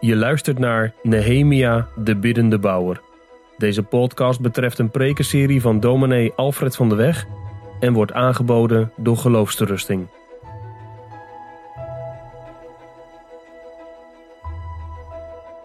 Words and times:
Je 0.00 0.16
luistert 0.16 0.58
naar 0.58 0.94
Nehemia, 1.02 1.88
de 1.96 2.16
biddende 2.16 2.58
bouwer. 2.58 3.00
Deze 3.56 3.82
podcast 3.82 4.40
betreft 4.40 4.78
een 4.78 4.90
prekenserie 4.90 5.60
van 5.60 5.80
dominee 5.80 6.32
Alfred 6.32 6.76
van 6.76 6.88
de 6.88 6.94
Weg 6.94 7.26
en 7.80 7.92
wordt 7.92 8.12
aangeboden 8.12 8.92
door 8.96 9.16
Geloofsterusting. 9.16 10.08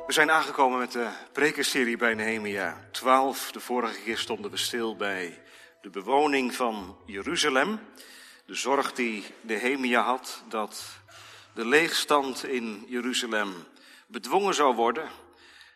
We 0.08 0.14
zijn 0.14 0.32
aangekomen 0.32 0.80
met 0.80 0.92
de 0.92 1.08
prekenserie 1.32 1.98
bij 1.98 2.14
Nehemia 2.14 2.78
12. 2.92 3.52
De 3.52 3.60
vorige 3.60 4.02
keer 4.06 4.18
stonden 4.18 4.52
we 4.52 4.58
stil 4.58 4.96
bij 4.96 5.40
de 5.82 5.90
bewoning 5.90 6.54
van 6.54 6.96
Jeruzalem. 7.06 7.80
De 8.46 8.56
zorg 8.56 8.94
die 8.94 9.24
Nehemia 9.42 10.04
had 10.04 10.44
dat 10.50 11.00
de 11.54 11.66
leegstand 11.66 12.46
in 12.46 12.86
Jeruzalem 12.88 13.54
bedwongen 14.08 14.54
zou 14.54 14.76
worden. 14.76 15.10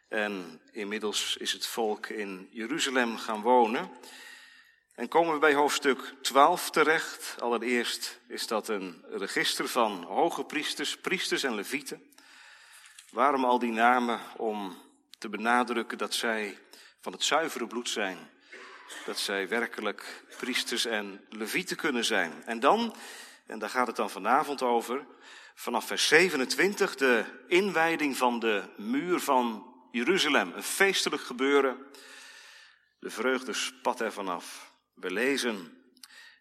En 0.08 0.62
inmiddels 0.72 1.38
is 1.38 1.52
het 1.52 1.68
volk 1.68 2.08
in 2.08 2.48
Jeruzalem 2.52 3.18
gaan 3.18 3.42
wonen. 3.42 3.92
En 4.96 5.08
komen 5.08 5.34
we 5.34 5.40
bij 5.40 5.54
hoofdstuk 5.54 6.14
12 6.22 6.70
terecht. 6.70 7.36
Allereerst 7.40 8.20
is 8.28 8.48
dat 8.48 8.68
een 8.68 9.04
register 9.10 9.68
van 9.68 10.04
hoge 10.04 10.44
priesters, 10.44 10.98
priesters 10.98 11.44
en 11.44 11.56
levieten. 11.56 12.04
Waarom 13.12 13.46
al 13.46 13.60
die 13.60 13.72
namen? 13.72 14.20
Om 14.38 14.78
te 15.18 15.30
benadrukken 15.30 15.98
dat 15.98 16.14
zij 16.14 16.58
van 17.02 17.14
het 17.14 17.24
zuivere 17.24 17.68
bloed 17.68 17.90
zijn. 17.90 18.18
Dat 19.06 19.20
zij 19.20 19.48
werkelijk 19.48 20.24
priesters 20.38 20.86
en 20.86 21.26
levieten 21.30 21.78
kunnen 21.78 22.06
zijn. 22.06 22.44
En 22.46 22.60
dan, 22.60 22.96
en 23.46 23.60
daar 23.60 23.70
gaat 23.70 23.88
het 23.88 23.96
dan 23.96 24.10
vanavond 24.10 24.62
over, 24.62 25.06
vanaf 25.60 25.88
vers 25.88 26.08
27 26.08 26.96
de 26.96 27.26
inwijding 27.48 28.18
van 28.18 28.40
de 28.40 28.64
muur 28.78 29.20
van 29.20 29.74
Jeruzalem. 29.92 30.52
Een 30.56 30.64
feestelijk 30.64 31.22
gebeuren. 31.22 31.78
De 33.00 33.10
vreugde 33.10 33.54
spat 33.54 34.00
er 34.00 34.12
vanaf. 34.12 34.74
We 34.94 35.12
lezen 35.12 35.84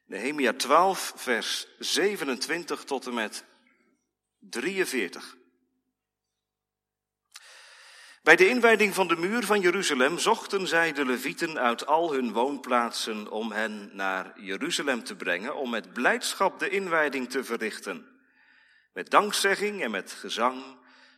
Nehemia 0.06 0.52
12, 0.52 1.12
vers 1.16 1.66
27 1.78 2.84
tot 2.84 3.06
en 3.06 3.14
met 3.14 3.44
43. 4.38 5.36
Bij 8.22 8.36
de 8.36 8.48
inwijding 8.48 8.94
van 8.94 9.08
de 9.08 9.16
muur 9.16 9.44
van 9.44 9.60
Jeruzalem 9.60 10.18
zochten 10.18 10.66
zij 10.66 10.92
de 10.92 11.04
levieten 11.04 11.58
uit 11.58 11.86
al 11.86 12.12
hun 12.12 12.32
woonplaatsen 12.32 13.30
om 13.30 13.52
hen 13.52 13.90
naar 13.92 14.40
Jeruzalem 14.40 15.04
te 15.04 15.16
brengen, 15.16 15.56
om 15.56 15.70
met 15.70 15.92
blijdschap 15.92 16.58
de 16.58 16.68
inwijding 16.68 17.30
te 17.30 17.44
verrichten. 17.44 18.17
Met 18.98 19.10
dankzegging 19.10 19.82
en 19.82 19.90
met 19.90 20.12
gezang, 20.12 20.62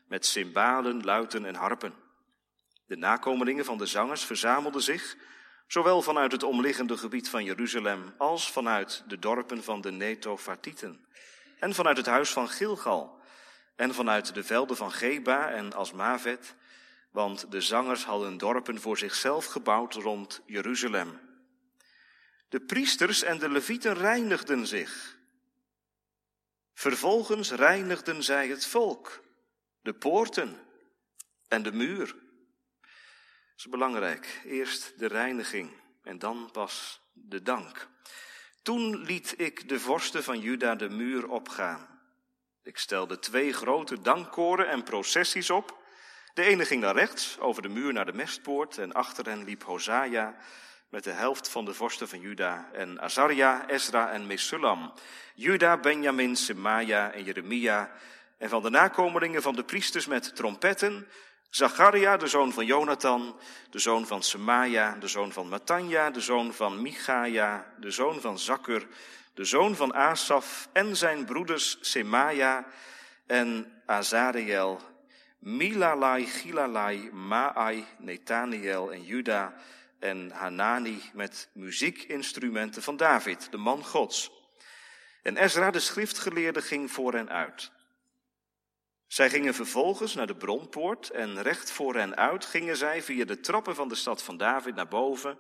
met 0.07 0.27
cymbalen, 0.27 1.05
luiten 1.05 1.45
en 1.45 1.55
harpen. 1.55 1.95
De 2.87 2.97
nakomelingen 2.97 3.65
van 3.65 3.79
de 3.79 3.87
zangers 3.87 4.25
verzamelden 4.25 4.83
zich, 4.83 5.17
zowel 5.67 6.03
vanuit 6.03 6.33
het 6.33 6.43
omliggende 6.43 6.97
gebied 6.97 7.29
van 7.29 7.45
Jeruzalem 7.45 8.15
als 8.19 8.53
vanuit 8.53 9.05
de 9.07 9.19
dorpen 9.19 9.65
van 9.65 9.81
de 9.81 9.91
Netofartieten, 9.91 11.07
en 11.59 11.75
vanuit 11.75 11.97
het 11.97 12.07
huis 12.07 12.31
van 12.31 12.49
Gilgal, 12.49 13.21
en 13.77 13.95
vanuit 13.95 14.35
de 14.35 14.45
velden 14.45 14.77
van 14.77 14.93
Geba 14.93 15.51
en 15.51 15.73
Asmavet, 15.73 16.55
want 17.11 17.51
de 17.51 17.61
zangers 17.61 18.05
hadden 18.05 18.39
dorpen 18.39 18.81
voor 18.81 18.99
zichzelf 18.99 19.45
gebouwd 19.45 19.95
rond 19.95 20.41
Jeruzalem. 20.47 21.21
De 22.49 22.61
priesters 22.61 23.23
en 23.23 23.39
de 23.39 23.51
levieten 23.51 23.95
reinigden 23.95 24.67
zich. 24.67 25.19
Vervolgens 26.81 27.51
reinigden 27.51 28.23
zij 28.23 28.49
het 28.49 28.67
volk, 28.67 29.23
de 29.81 29.95
poorten 29.95 30.59
en 31.49 31.63
de 31.63 31.73
muur. 31.73 32.07
Dat 32.07 33.57
is 33.57 33.69
belangrijk. 33.69 34.41
Eerst 34.45 34.99
de 34.99 35.07
reiniging 35.07 35.71
en 36.03 36.19
dan 36.19 36.49
pas 36.53 37.01
de 37.13 37.43
dank. 37.43 37.89
Toen 38.63 38.97
liet 38.97 39.35
ik 39.37 39.69
de 39.69 39.81
vorsten 39.81 40.25
van 40.25 40.41
Juda 40.41 40.75
de 40.75 40.89
muur 40.89 41.29
opgaan. 41.29 42.01
Ik 42.63 42.79
stelde 42.79 43.19
twee 43.19 43.53
grote 43.53 44.01
dankkoren 44.01 44.69
en 44.69 44.83
processies 44.83 45.51
op. 45.51 45.79
De 46.35 46.43
ene 46.43 46.65
ging 46.65 46.81
naar 46.81 46.95
rechts, 46.95 47.39
over 47.39 47.63
de 47.63 47.69
muur 47.69 47.93
naar 47.93 48.07
de 48.07 48.13
mestpoort, 48.13 48.79
en 48.79 48.93
achter 48.93 49.27
hen 49.27 49.45
liep 49.45 49.63
Hosaja 49.63 50.37
met 50.91 51.05
de 51.05 51.11
helft 51.11 51.49
van 51.49 51.65
de 51.65 51.75
vorsten 51.75 52.09
van 52.09 52.21
Juda, 52.21 52.69
en 52.73 53.01
Azaria, 53.01 53.69
Ezra 53.69 54.11
en 54.11 54.27
Mesullam. 54.27 54.93
Juda, 55.35 55.77
Benjamin, 55.77 56.37
Semaja 56.37 57.13
en 57.13 57.25
Jeremia, 57.25 57.91
en 58.39 58.49
van 58.49 58.63
de 58.63 58.71
nakomelingen 58.71 59.43
van 59.43 59.55
de 59.55 59.65
priesters 59.65 60.07
met 60.07 60.37
trompetten, 60.37 61.07
Zacharia, 61.51 62.17
de 62.17 62.27
zoon 62.27 62.53
van 62.53 62.67
Jonathan, 62.67 63.37
de 63.71 63.79
zoon 63.79 64.07
van 64.07 64.23
Semaja, 64.23 64.97
de 65.01 65.09
zoon 65.09 65.33
van 65.33 65.49
Matanja, 65.49 66.11
de 66.11 66.21
zoon 66.21 66.53
van 66.53 66.83
Michaja, 66.83 67.75
de 67.77 67.91
zoon 67.91 68.21
van 68.21 68.39
Zakur, 68.39 68.87
de 69.35 69.45
zoon 69.45 69.77
van 69.77 69.95
Asaf 69.95 70.69
en 70.73 70.97
zijn 70.97 71.25
broeders 71.25 71.79
Semaja 71.81 72.67
en 73.27 73.73
Azariel, 73.87 74.81
Milalai, 75.39 76.27
Gilalai, 76.27 77.11
Maai, 77.13 77.87
Netaniel 77.99 78.93
en 78.93 79.03
Juda 79.03 79.55
en 80.01 80.31
Hanani 80.31 81.03
met 81.13 81.49
muziekinstrumenten 81.53 82.83
van 82.83 82.97
David, 82.97 83.51
de 83.51 83.57
man 83.57 83.85
Gods. 83.85 84.31
En 85.23 85.37
Ezra, 85.37 85.71
de 85.71 85.81
schriftgeleerde, 85.81 86.63
ging 86.63 86.91
voor 86.91 87.13
hen 87.13 87.31
uit. 87.31 87.71
Zij 89.07 89.31
gingen 89.31 89.55
vervolgens 89.55 90.15
naar 90.15 90.27
de 90.27 90.37
bronpoort 90.37 91.11
en 91.11 91.43
recht 91.43 91.71
voor 91.71 91.95
hen 91.95 92.17
uit 92.17 92.45
gingen 92.45 92.77
zij 92.77 93.03
via 93.03 93.25
de 93.25 93.41
trappen 93.41 93.75
van 93.75 93.89
de 93.89 93.95
stad 93.95 94.23
van 94.23 94.37
David 94.37 94.75
naar 94.75 94.89
boven, 94.89 95.39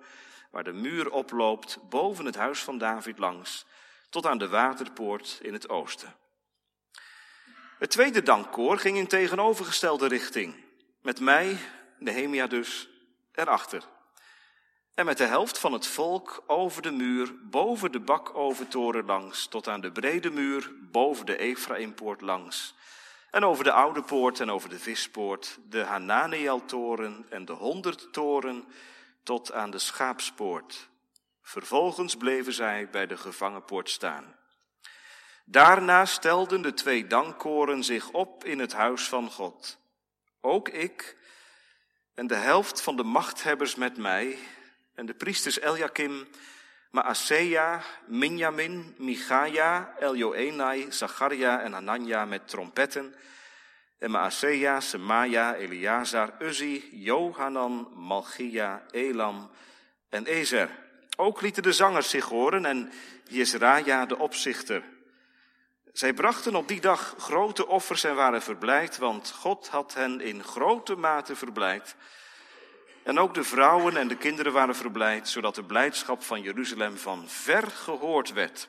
waar 0.50 0.64
de 0.64 0.72
muur 0.72 1.10
oploopt 1.10 1.78
boven 1.88 2.24
het 2.24 2.34
huis 2.34 2.60
van 2.62 2.78
David 2.78 3.18
langs, 3.18 3.66
tot 4.08 4.26
aan 4.26 4.38
de 4.38 4.48
waterpoort 4.48 5.38
in 5.42 5.52
het 5.52 5.68
oosten. 5.68 6.14
Het 7.78 7.90
tweede 7.90 8.22
dankkoor 8.22 8.78
ging 8.78 8.96
in 8.96 9.06
tegenovergestelde 9.06 10.08
richting, 10.08 10.54
met 11.02 11.20
mij, 11.20 11.58
Nehemia 11.98 12.46
dus, 12.46 12.88
erachter. 13.32 13.84
En 15.00 15.06
met 15.06 15.18
de 15.18 15.24
helft 15.24 15.58
van 15.58 15.72
het 15.72 15.86
volk 15.86 16.42
over 16.46 16.82
de 16.82 16.90
muur, 16.90 17.34
boven 17.42 17.92
de 17.92 18.00
bakoventoren 18.00 19.04
langs, 19.04 19.46
tot 19.46 19.68
aan 19.68 19.80
de 19.80 19.92
brede 19.92 20.30
muur, 20.30 20.72
boven 20.80 21.26
de 21.26 21.38
Efraimpoort 21.38 22.20
langs. 22.20 22.74
En 23.30 23.44
over 23.44 23.64
de 23.64 23.72
Oude 23.72 24.02
Poort 24.02 24.40
en 24.40 24.50
over 24.50 24.68
de 24.68 24.78
Vispoort, 24.78 25.58
de 25.68 25.84
Hananiel-toren 25.84 27.26
en 27.30 27.44
de 27.44 27.52
Honderdtoren, 27.52 28.64
tot 29.22 29.52
aan 29.52 29.70
de 29.70 29.78
Schaapspoort. 29.78 30.88
Vervolgens 31.42 32.16
bleven 32.16 32.52
zij 32.52 32.88
bij 32.90 33.06
de 33.06 33.16
gevangenpoort 33.16 33.90
staan. 33.90 34.36
Daarna 35.44 36.04
stelden 36.04 36.62
de 36.62 36.74
twee 36.74 37.06
dankkoren 37.06 37.84
zich 37.84 38.10
op 38.10 38.44
in 38.44 38.58
het 38.58 38.72
huis 38.72 39.08
van 39.08 39.30
God. 39.30 39.78
Ook 40.40 40.68
ik 40.68 41.16
en 42.14 42.26
de 42.26 42.34
helft 42.34 42.80
van 42.80 42.96
de 42.96 43.04
machthebbers 43.04 43.74
met 43.74 43.96
mij, 43.96 44.38
en 45.00 45.06
de 45.06 45.14
priesters 45.14 45.60
Eliakim, 45.60 46.28
Maaseia, 46.90 47.82
Minjamin, 48.06 48.94
Michaja, 48.98 49.94
Eljoenai, 49.98 50.92
Zacharia 50.92 51.60
en 51.60 51.74
Anania 51.74 52.24
met 52.24 52.48
trompetten, 52.48 53.14
en 53.98 54.10
Maaseia, 54.10 54.80
Semaja, 54.80 55.54
Eleazar, 55.54 56.32
Uzzi, 56.38 56.88
Johanan, 56.92 57.92
Malchia, 57.94 58.82
Elam 58.90 59.50
en 60.08 60.26
Ezer. 60.26 60.68
Ook 61.16 61.40
lieten 61.40 61.62
de 61.62 61.72
zangers 61.72 62.10
zich 62.10 62.24
horen 62.24 62.64
en 62.64 62.92
Jezraja 63.28 64.06
de 64.06 64.18
opzichter. 64.18 64.82
Zij 65.92 66.12
brachten 66.12 66.54
op 66.54 66.68
die 66.68 66.80
dag 66.80 67.14
grote 67.18 67.66
offers 67.66 68.04
en 68.04 68.14
waren 68.14 68.42
verblijd, 68.42 68.98
want 68.98 69.30
God 69.30 69.68
had 69.68 69.94
hen 69.94 70.20
in 70.20 70.44
grote 70.44 70.96
mate 70.96 71.36
verblijd. 71.36 71.96
En 73.02 73.18
ook 73.18 73.34
de 73.34 73.44
vrouwen 73.44 73.96
en 73.96 74.08
de 74.08 74.16
kinderen 74.16 74.52
waren 74.52 74.76
verblijd, 74.76 75.28
zodat 75.28 75.54
de 75.54 75.64
blijdschap 75.64 76.22
van 76.22 76.42
Jeruzalem 76.42 76.96
van 76.96 77.28
ver 77.28 77.66
gehoord 77.66 78.32
werd. 78.32 78.68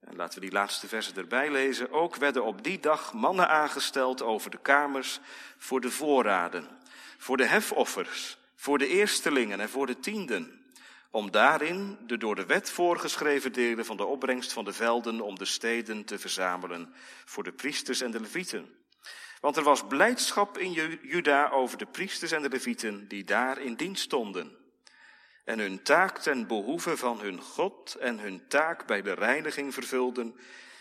En 0.00 0.16
laten 0.16 0.34
we 0.34 0.40
die 0.40 0.54
laatste 0.54 0.88
versen 0.88 1.16
erbij 1.16 1.50
lezen. 1.50 1.92
Ook 1.92 2.16
werden 2.16 2.44
op 2.44 2.64
die 2.64 2.80
dag 2.80 3.12
mannen 3.12 3.48
aangesteld 3.48 4.22
over 4.22 4.50
de 4.50 4.58
kamers 4.58 5.20
voor 5.58 5.80
de 5.80 5.90
voorraden, 5.90 6.68
voor 7.18 7.36
de 7.36 7.46
hefoffers, 7.46 8.38
voor 8.56 8.78
de 8.78 8.86
eerstelingen 8.86 9.60
en 9.60 9.68
voor 9.68 9.86
de 9.86 10.00
tienden 10.00 10.58
om 11.10 11.30
daarin 11.30 11.98
de 12.06 12.16
door 12.16 12.34
de 12.34 12.46
wet 12.46 12.70
voorgeschreven 12.70 13.52
delen 13.52 13.84
van 13.84 13.96
de 13.96 14.04
opbrengst 14.04 14.52
van 14.52 14.64
de 14.64 14.72
velden 14.72 15.20
om 15.20 15.38
de 15.38 15.44
steden 15.44 16.04
te 16.04 16.18
verzamelen 16.18 16.94
voor 17.24 17.44
de 17.44 17.52
priesters 17.52 18.00
en 18.00 18.10
de 18.10 18.20
levieten. 18.20 18.74
Want 19.40 19.56
er 19.56 19.62
was 19.62 19.86
blijdschap 19.86 20.58
in 20.58 20.72
Juda 21.02 21.50
over 21.50 21.78
de 21.78 21.86
priesters 21.86 22.32
en 22.32 22.42
de 22.42 22.48
levieten 22.48 23.08
die 23.08 23.24
daar 23.24 23.58
in 23.58 23.74
dienst 23.74 24.02
stonden. 24.02 24.56
En 25.44 25.58
hun 25.58 25.82
taak 25.82 26.18
ten 26.18 26.46
behoeve 26.46 26.96
van 26.96 27.20
hun 27.20 27.40
God 27.40 27.94
en 27.94 28.18
hun 28.18 28.48
taak 28.48 28.86
bij 28.86 29.02
de 29.02 29.12
reiniging 29.12 29.74
vervulden, 29.74 30.36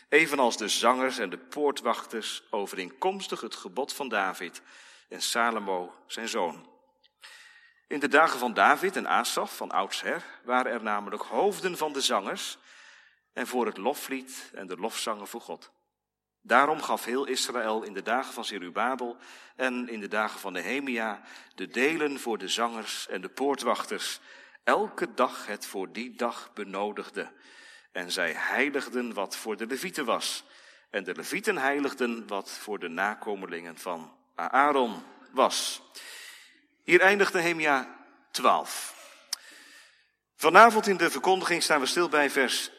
evenals 0.09 0.57
de 0.57 0.67
zangers 0.67 1.17
en 1.17 1.29
de 1.29 1.37
poortwachters 1.37 2.43
overeenkomstig 2.49 3.41
het 3.41 3.55
gebod 3.55 3.93
van 3.93 4.09
David, 4.09 4.61
en 5.09 5.21
Salomo 5.21 5.93
zijn 6.07 6.27
zoon. 6.27 6.69
In 7.87 7.99
de 7.99 8.07
dagen 8.07 8.39
van 8.39 8.53
David 8.53 8.95
en 8.95 9.07
Asaf 9.07 9.55
van 9.55 9.71
oudsher 9.71 10.25
waren 10.43 10.71
er 10.71 10.83
namelijk 10.83 11.23
hoofden 11.23 11.77
van 11.77 11.93
de 11.93 12.01
zangers 12.01 12.57
en 13.33 13.47
voor 13.47 13.65
het 13.65 13.77
loflied 13.77 14.51
en 14.53 14.67
de 14.67 14.77
lofzangen 14.77 15.27
voor 15.27 15.41
God. 15.41 15.71
Daarom 16.47 16.81
gaf 16.81 17.05
heel 17.05 17.25
Israël 17.25 17.83
in 17.83 17.93
de 17.93 18.01
dagen 18.01 18.33
van 18.33 18.45
Zerubabel 18.45 19.17
en 19.55 19.89
in 19.89 19.99
de 19.99 20.07
dagen 20.07 20.39
van 20.39 20.53
Nehemia 20.53 21.21
de 21.55 21.67
delen 21.67 22.19
voor 22.19 22.37
de 22.37 22.47
zangers 22.47 23.07
en 23.07 23.21
de 23.21 23.29
poortwachters, 23.29 24.19
elke 24.63 25.13
dag 25.13 25.47
het 25.47 25.65
voor 25.65 25.91
die 25.91 26.15
dag 26.15 26.51
benodigde. 26.53 27.31
En 27.91 28.11
zij 28.11 28.33
heiligden 28.35 29.13
wat 29.13 29.35
voor 29.35 29.57
de 29.57 29.65
levieten 29.65 30.05
was. 30.05 30.43
En 30.89 31.03
de 31.03 31.15
levieten 31.15 31.57
heiligden 31.57 32.27
wat 32.27 32.49
voor 32.51 32.79
de 32.79 32.89
nakomelingen 32.89 33.77
van 33.77 34.13
Aaron 34.35 35.03
was. 35.31 35.81
Hier 36.83 37.01
eindigt 37.01 37.33
Nehemia 37.33 37.95
12. 38.31 38.95
Vanavond 40.35 40.87
in 40.87 40.97
de 40.97 41.09
verkondiging 41.09 41.63
staan 41.63 41.79
we 41.79 41.85
stil 41.85 42.09
bij 42.09 42.29
vers 42.29 42.71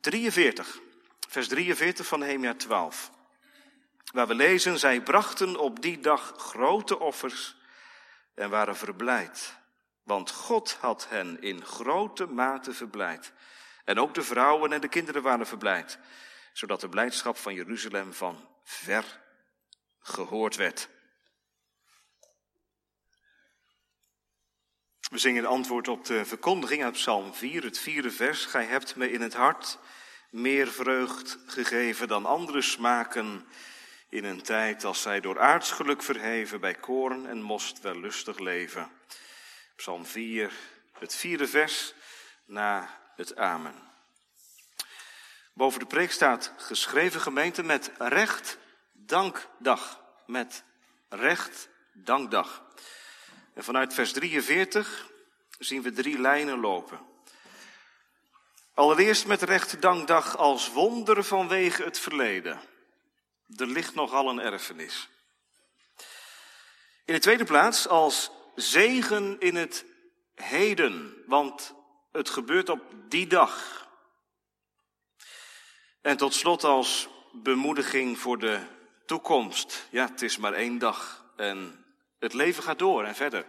43. 0.00 0.80
Vers 1.28 1.48
43 1.48 2.06
van 2.06 2.18
Nehemia 2.18 2.54
12. 2.54 3.14
Waar 4.12 4.26
we 4.26 4.34
lezen, 4.34 4.78
zij 4.78 5.02
brachten 5.02 5.56
op 5.56 5.82
die 5.82 6.00
dag 6.00 6.34
grote 6.36 6.98
offers 6.98 7.56
en 8.34 8.50
waren 8.50 8.76
verblijd. 8.76 9.56
Want 10.02 10.30
God 10.30 10.72
had 10.72 11.08
hen 11.08 11.42
in 11.42 11.64
grote 11.64 12.26
mate 12.26 12.72
verblijd. 12.72 13.32
En 13.84 13.98
ook 13.98 14.14
de 14.14 14.22
vrouwen 14.22 14.72
en 14.72 14.80
de 14.80 14.88
kinderen 14.88 15.22
waren 15.22 15.46
verblijd. 15.46 15.98
Zodat 16.52 16.80
de 16.80 16.88
blijdschap 16.88 17.36
van 17.36 17.54
Jeruzalem 17.54 18.12
van 18.12 18.48
ver 18.62 19.20
gehoord 20.00 20.56
werd. 20.56 20.88
We 25.10 25.18
zingen 25.18 25.42
het 25.42 25.52
antwoord 25.52 25.88
op 25.88 26.04
de 26.04 26.24
verkondiging 26.24 26.84
uit 26.84 26.92
Psalm 26.92 27.34
4, 27.34 27.62
het 27.62 27.78
vierde 27.78 28.10
vers. 28.10 28.44
Gij 28.44 28.64
hebt 28.64 28.96
me 28.96 29.10
in 29.10 29.20
het 29.20 29.34
hart 29.34 29.78
meer 30.30 30.68
vreugd 30.68 31.38
gegeven 31.46 32.08
dan 32.08 32.26
andere 32.26 32.62
smaken 32.62 33.46
in 34.08 34.24
een 34.24 34.42
tijd 34.42 34.84
als 34.84 35.02
zij 35.02 35.20
door 35.20 35.40
aardsgeluk 35.40 36.02
verheven 36.02 36.60
bij 36.60 36.74
koren 36.74 37.26
en 37.26 37.42
most 37.42 37.80
wel 37.80 38.00
lustig 38.00 38.38
leven. 38.38 38.90
Psalm 39.76 40.06
4, 40.06 40.52
het 40.98 41.14
vierde 41.14 41.48
vers 41.48 41.94
na 42.44 43.00
het 43.16 43.36
Amen. 43.36 43.74
Boven 45.52 45.80
de 45.80 45.86
preek 45.86 46.12
staat 46.12 46.52
geschreven 46.56 47.20
gemeente 47.20 47.62
met 47.62 47.90
recht 47.98 48.58
dankdag. 48.92 50.04
Met 50.26 50.64
recht 51.08 51.68
dankdag. 51.92 52.64
En 53.54 53.64
vanuit 53.64 53.94
vers 53.94 54.12
43 54.12 55.10
zien 55.58 55.82
we 55.82 55.92
drie 55.92 56.18
lijnen 56.18 56.60
lopen. 56.60 57.00
Allereerst 58.74 59.26
met 59.26 59.42
recht 59.42 59.82
dankdag 59.82 60.36
als 60.36 60.72
wonder 60.72 61.24
vanwege 61.24 61.82
het 61.82 61.98
verleden. 61.98 62.60
Er 63.56 63.66
ligt 63.66 63.94
nogal 63.94 64.28
een 64.28 64.40
erfenis. 64.40 65.08
In 67.04 67.14
de 67.14 67.20
tweede 67.20 67.44
plaats 67.44 67.88
als 67.88 68.30
zegen 68.54 69.40
in 69.40 69.56
het 69.56 69.84
heden, 70.34 71.22
want 71.26 71.74
het 72.12 72.30
gebeurt 72.30 72.68
op 72.68 72.82
die 73.08 73.26
dag. 73.26 73.84
En 76.00 76.16
tot 76.16 76.34
slot 76.34 76.64
als 76.64 77.08
bemoediging 77.32 78.18
voor 78.18 78.38
de 78.38 78.60
toekomst. 79.06 79.86
Ja, 79.90 80.06
het 80.06 80.22
is 80.22 80.36
maar 80.36 80.52
één 80.52 80.78
dag 80.78 81.24
en 81.36 81.84
het 82.18 82.32
leven 82.32 82.62
gaat 82.62 82.78
door 82.78 83.04
en 83.04 83.14
verder. 83.14 83.46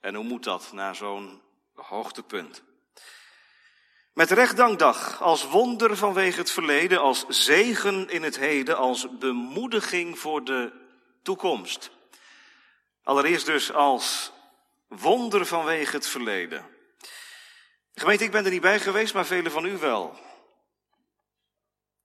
En 0.00 0.14
hoe 0.14 0.24
moet 0.24 0.44
dat 0.44 0.72
na 0.72 0.92
zo'n 0.92 1.42
hoogtepunt? 1.74 2.62
Met 4.18 4.30
recht 4.30 4.56
dankdag, 4.56 5.22
als 5.22 5.44
wonder 5.44 5.96
vanwege 5.96 6.38
het 6.38 6.50
verleden, 6.50 7.00
als 7.00 7.24
zegen 7.28 8.08
in 8.08 8.22
het 8.22 8.38
heden, 8.38 8.76
als 8.76 9.18
bemoediging 9.18 10.18
voor 10.18 10.44
de 10.44 10.72
toekomst. 11.22 11.90
Allereerst 13.02 13.46
dus 13.46 13.72
als 13.72 14.32
wonder 14.88 15.46
vanwege 15.46 15.96
het 15.96 16.06
verleden. 16.06 16.66
Gemeente, 17.94 18.24
ik 18.24 18.30
ben 18.30 18.44
er 18.44 18.50
niet 18.50 18.60
bij 18.60 18.80
geweest, 18.80 19.14
maar 19.14 19.26
velen 19.26 19.52
van 19.52 19.64
u 19.64 19.76
wel. 19.78 20.18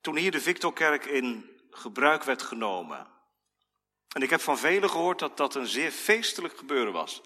Toen 0.02 0.16
hier 0.16 0.32
de 0.32 0.42
Victorkerk 0.42 1.06
in 1.06 1.60
gebruik 1.72 2.24
werd 2.24 2.42
genomen. 2.42 3.08
En 4.08 4.22
ik 4.22 4.30
heb 4.30 4.42
van 4.42 4.58
velen 4.58 4.90
gehoord 4.90 5.20
dat 5.20 5.38
dat 5.38 5.56
een 5.56 5.68
zeer 5.68 5.92
feestelijk 5.92 6.58
gebeuren 6.58 6.94
was. 6.94 7.22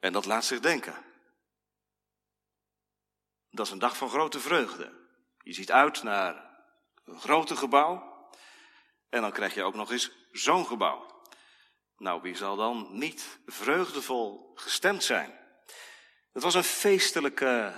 En 0.00 0.12
dat 0.12 0.24
laat 0.24 0.44
zich 0.44 0.60
denken. 0.60 1.12
Dat 3.54 3.66
is 3.66 3.72
een 3.72 3.78
dag 3.78 3.96
van 3.96 4.08
grote 4.08 4.40
vreugde. 4.40 4.92
Je 5.42 5.52
ziet 5.52 5.72
uit 5.72 6.02
naar 6.02 6.50
een 7.04 7.20
grote 7.20 7.56
gebouw. 7.56 8.12
En 9.08 9.20
dan 9.20 9.32
krijg 9.32 9.54
je 9.54 9.62
ook 9.62 9.74
nog 9.74 9.90
eens 9.90 10.10
zo'n 10.32 10.66
gebouw. 10.66 11.22
Nou, 11.96 12.22
wie 12.22 12.36
zal 12.36 12.56
dan 12.56 12.88
niet 12.90 13.38
vreugdevol 13.46 14.52
gestemd 14.54 15.04
zijn? 15.04 15.38
Het 16.32 16.42
was 16.42 16.54
een 16.54 16.64
feestelijke 16.64 17.72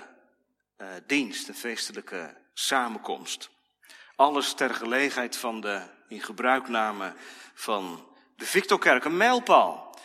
uh, 0.78 0.88
dienst, 1.06 1.48
een 1.48 1.54
feestelijke 1.54 2.36
samenkomst. 2.52 3.50
Alles 4.14 4.54
ter 4.54 4.74
gelegenheid 4.74 5.36
van 5.36 5.60
de 5.60 5.94
in 6.08 6.20
gebruikname 6.20 7.14
van 7.54 8.14
de 8.36 8.46
Victorkerk, 8.46 9.04
een 9.04 9.16
mijlpaal 9.16 9.98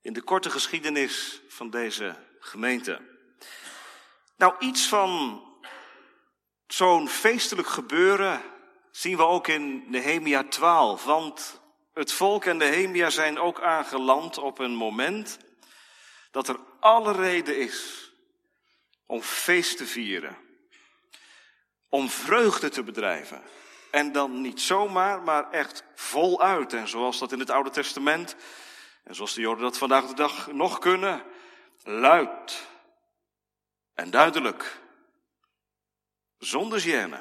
in 0.00 0.12
de 0.12 0.22
korte 0.22 0.50
geschiedenis 0.50 1.40
van 1.48 1.70
deze 1.70 2.16
gemeente. 2.38 3.09
Nou, 4.40 4.54
iets 4.58 4.88
van 4.88 5.42
zo'n 6.66 7.08
feestelijk 7.08 7.68
gebeuren 7.68 8.42
zien 8.90 9.16
we 9.16 9.24
ook 9.24 9.48
in 9.48 9.84
Nehemia 9.86 10.44
12. 10.44 11.04
Want 11.04 11.60
het 11.94 12.12
volk 12.12 12.44
en 12.44 12.56
Nehemia 12.56 13.10
zijn 13.10 13.38
ook 13.38 13.60
aangeland 13.60 14.38
op 14.38 14.58
een 14.58 14.74
moment 14.74 15.38
dat 16.30 16.48
er 16.48 16.56
alle 16.78 17.12
reden 17.12 17.58
is 17.58 18.10
om 19.06 19.22
feest 19.22 19.76
te 19.76 19.86
vieren. 19.86 20.36
Om 21.88 22.08
vreugde 22.08 22.68
te 22.68 22.82
bedrijven. 22.82 23.42
En 23.90 24.12
dan 24.12 24.40
niet 24.40 24.60
zomaar, 24.60 25.22
maar 25.22 25.50
echt 25.50 25.84
voluit. 25.94 26.72
En 26.72 26.88
zoals 26.88 27.18
dat 27.18 27.32
in 27.32 27.38
het 27.38 27.50
Oude 27.50 27.70
Testament, 27.70 28.36
en 29.04 29.14
zoals 29.14 29.34
de 29.34 29.40
Joden 29.40 29.62
dat 29.62 29.78
vandaag 29.78 30.06
de 30.06 30.14
dag 30.14 30.52
nog 30.52 30.78
kunnen, 30.78 31.22
luid 31.82 32.68
en 34.00 34.10
duidelijk. 34.10 34.80
Zonder 36.38 36.80
gêne. 36.80 37.20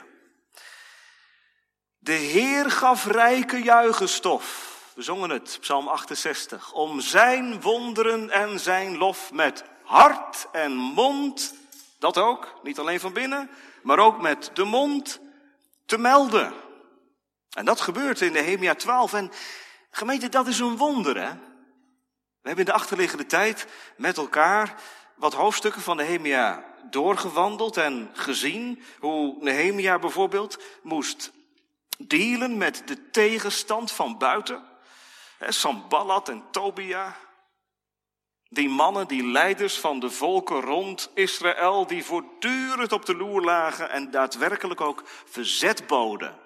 De 1.97 2.11
Heer 2.11 2.71
gaf 2.71 3.05
rijke 3.05 3.57
juigenstof. 3.63 4.67
We 4.95 5.01
zongen 5.01 5.29
het, 5.29 5.57
Psalm 5.61 5.87
68. 5.87 6.73
Om 6.73 6.99
zijn 6.99 7.61
wonderen 7.61 8.29
en 8.29 8.59
zijn 8.59 8.97
lof 8.97 9.31
met 9.31 9.63
hart 9.83 10.47
en 10.51 10.71
mond, 10.71 11.53
dat 11.97 12.17
ook, 12.17 12.59
niet 12.63 12.79
alleen 12.79 12.99
van 12.99 13.13
binnen, 13.13 13.49
maar 13.83 13.99
ook 13.99 14.21
met 14.21 14.51
de 14.53 14.63
mond 14.63 15.19
te 15.85 15.97
melden. 15.97 16.53
En 17.49 17.65
dat 17.65 17.81
gebeurt 17.81 18.21
in 18.21 18.31
Nehemia 18.31 18.75
12. 18.75 19.13
En 19.13 19.31
gemeente, 19.91 20.29
dat 20.29 20.47
is 20.47 20.59
een 20.59 20.77
wonder, 20.77 21.21
hè? 21.21 21.31
We 22.41 22.47
hebben 22.47 22.65
in 22.65 22.71
de 22.71 22.79
achterliggende 22.79 23.25
tijd 23.25 23.67
met 23.97 24.17
elkaar 24.17 24.81
wat 25.19 25.33
hoofdstukken 25.33 25.81
van 25.81 25.95
Nehemia 25.95 26.63
doorgewandeld 26.89 27.77
en 27.77 28.09
gezien 28.13 28.83
hoe 28.99 29.35
Nehemia 29.39 29.99
bijvoorbeeld 29.99 30.63
moest 30.83 31.31
dealen 31.97 32.57
met 32.57 32.81
de 32.85 33.09
tegenstand 33.09 33.91
van 33.91 34.17
buiten. 34.17 34.63
Sambalat 35.47 36.29
en 36.29 36.43
Tobia. 36.51 37.17
Die 38.49 38.69
mannen, 38.69 39.07
die 39.07 39.25
leiders 39.25 39.79
van 39.79 39.99
de 39.99 40.09
volken 40.09 40.61
rond 40.61 41.11
Israël, 41.13 41.87
die 41.87 42.03
voortdurend 42.05 42.91
op 42.91 43.05
de 43.05 43.15
loer 43.15 43.41
lagen 43.41 43.89
en 43.89 44.11
daadwerkelijk 44.11 44.81
ook 44.81 45.03
verzet 45.05 45.87
boden. 45.87 46.39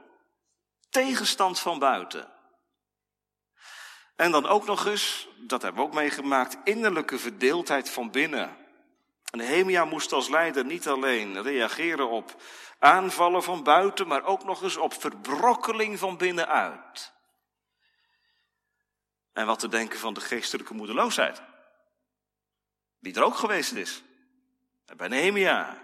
Tegenstand 0.90 1.60
van 1.60 1.80
buiten. 1.80 2.32
En 4.16 4.32
dan 4.32 4.48
ook 4.48 4.66
nog 4.66 4.86
eens, 4.86 5.28
dat 5.38 5.62
hebben 5.62 5.82
we 5.82 5.88
ook 5.88 5.94
meegemaakt, 5.94 6.58
innerlijke 6.64 7.20
verdeeldheid 7.20 7.90
van 7.90 8.12
binnen. 8.12 8.63
Nehemia 9.38 9.86
moest 9.86 10.12
als 10.12 10.30
leider 10.30 10.66
niet 10.66 10.88
alleen 10.88 11.42
reageren 11.42 12.10
op 12.10 12.42
aanvallen 12.80 13.44
van 13.44 13.64
buiten, 13.64 14.08
maar 14.08 14.24
ook 14.24 14.44
nog 14.44 14.62
eens 14.62 14.78
op 14.78 14.94
verbrokkeling 14.94 16.00
van 16.00 16.18
binnenuit. 16.18 17.14
En 19.32 19.46
wat 19.46 19.60
te 19.60 19.68
denken 19.68 20.00
van 20.00 20.14
de 20.14 20.22
geestelijke 20.22 20.74
moedeloosheid, 20.74 21.42
die 23.00 23.16
er 23.16 23.24
ook 23.24 23.36
geweest 23.36 23.72
is. 23.72 24.04
Bij 24.96 25.08
Nehemia 25.08 25.78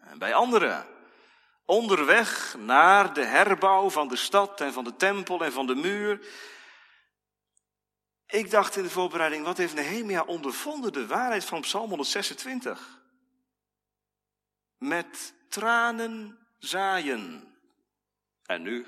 en 0.00 0.18
bij 0.18 0.34
anderen. 0.34 0.86
Onderweg 1.64 2.56
naar 2.58 3.14
de 3.14 3.24
herbouw 3.24 3.90
van 3.90 4.08
de 4.08 4.16
stad 4.16 4.60
en 4.60 4.72
van 4.72 4.84
de 4.84 4.96
tempel 4.96 5.44
en 5.44 5.52
van 5.52 5.66
de 5.66 5.74
muur. 5.74 6.26
Ik 8.26 8.50
dacht 8.50 8.76
in 8.76 8.82
de 8.82 8.90
voorbereiding, 8.90 9.44
wat 9.44 9.56
heeft 9.56 9.74
Nehemia 9.74 10.22
ondervonden 10.22 10.92
de 10.92 11.06
waarheid 11.06 11.44
van 11.44 11.60
Psalm 11.60 11.88
126? 11.88 13.02
Met 14.78 15.34
tranen 15.48 16.46
zaaien. 16.58 17.54
En 18.42 18.62
nu 18.62 18.86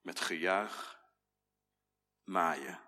met 0.00 0.20
gejuich 0.20 1.00
maaien. 2.24 2.80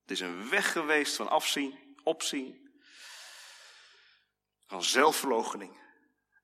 Het 0.00 0.10
is 0.10 0.20
een 0.20 0.48
weg 0.48 0.72
geweest 0.72 1.16
van 1.16 1.28
afzien, 1.28 1.96
opzien, 2.02 2.80
van 4.66 4.82
zelfverloochening. 4.82 5.87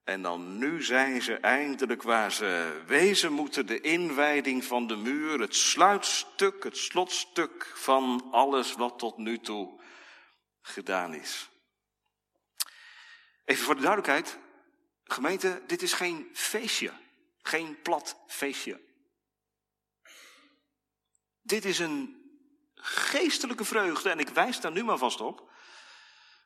En 0.04 0.22
dan 0.22 0.58
nu 0.58 0.82
zijn 0.82 1.22
ze 1.22 1.34
eindelijk 1.34 2.02
waar 2.02 2.32
ze 2.32 2.82
wezen 2.86 3.32
moeten, 3.32 3.66
de 3.66 3.80
inwijding 3.80 4.64
van 4.64 4.86
de 4.86 4.96
muur, 4.96 5.40
het 5.40 5.54
sluitstuk, 5.54 6.64
het 6.64 6.76
slotstuk 6.76 7.72
van 7.74 8.28
alles 8.30 8.72
wat 8.72 8.98
tot 8.98 9.16
nu 9.16 9.38
toe 9.38 9.80
gedaan 10.60 11.14
is. 11.14 11.48
Even 13.44 13.64
voor 13.64 13.74
de 13.74 13.80
duidelijkheid, 13.80 14.38
gemeente, 15.04 15.62
dit 15.66 15.82
is 15.82 15.92
geen 15.92 16.30
feestje, 16.32 16.92
geen 17.42 17.82
plat 17.82 18.16
feestje. 18.26 18.80
Dit 21.42 21.64
is 21.64 21.78
een 21.78 22.22
geestelijke 22.74 23.64
vreugde 23.64 24.10
en 24.10 24.18
ik 24.18 24.28
wijs 24.28 24.60
daar 24.60 24.72
nu 24.72 24.84
maar 24.84 24.98
vast 24.98 25.20
op. 25.20 25.52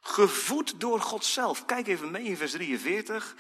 Gevoed 0.09 0.81
door 0.81 1.01
God 1.01 1.25
zelf. 1.25 1.65
Kijk 1.65 1.87
even 1.87 2.11
mee 2.11 2.23
in 2.23 2.37
vers 2.37 2.53
43. 2.53 3.35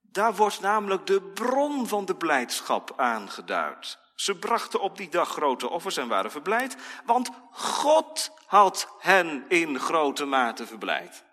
Daar 0.00 0.34
wordt 0.34 0.60
namelijk 0.60 1.06
de 1.06 1.22
bron 1.22 1.88
van 1.88 2.04
de 2.04 2.16
blijdschap 2.16 2.92
aangeduid. 2.96 3.98
Ze 4.14 4.34
brachten 4.36 4.80
op 4.80 4.96
die 4.96 5.08
dag 5.08 5.28
grote 5.28 5.68
offers 5.68 5.96
en 5.96 6.08
waren 6.08 6.30
verblijd, 6.30 6.76
want 7.04 7.30
God 7.50 8.30
had 8.46 8.94
hen 8.98 9.44
in 9.48 9.78
grote 9.78 10.24
mate 10.24 10.66
verblijd. 10.66 11.24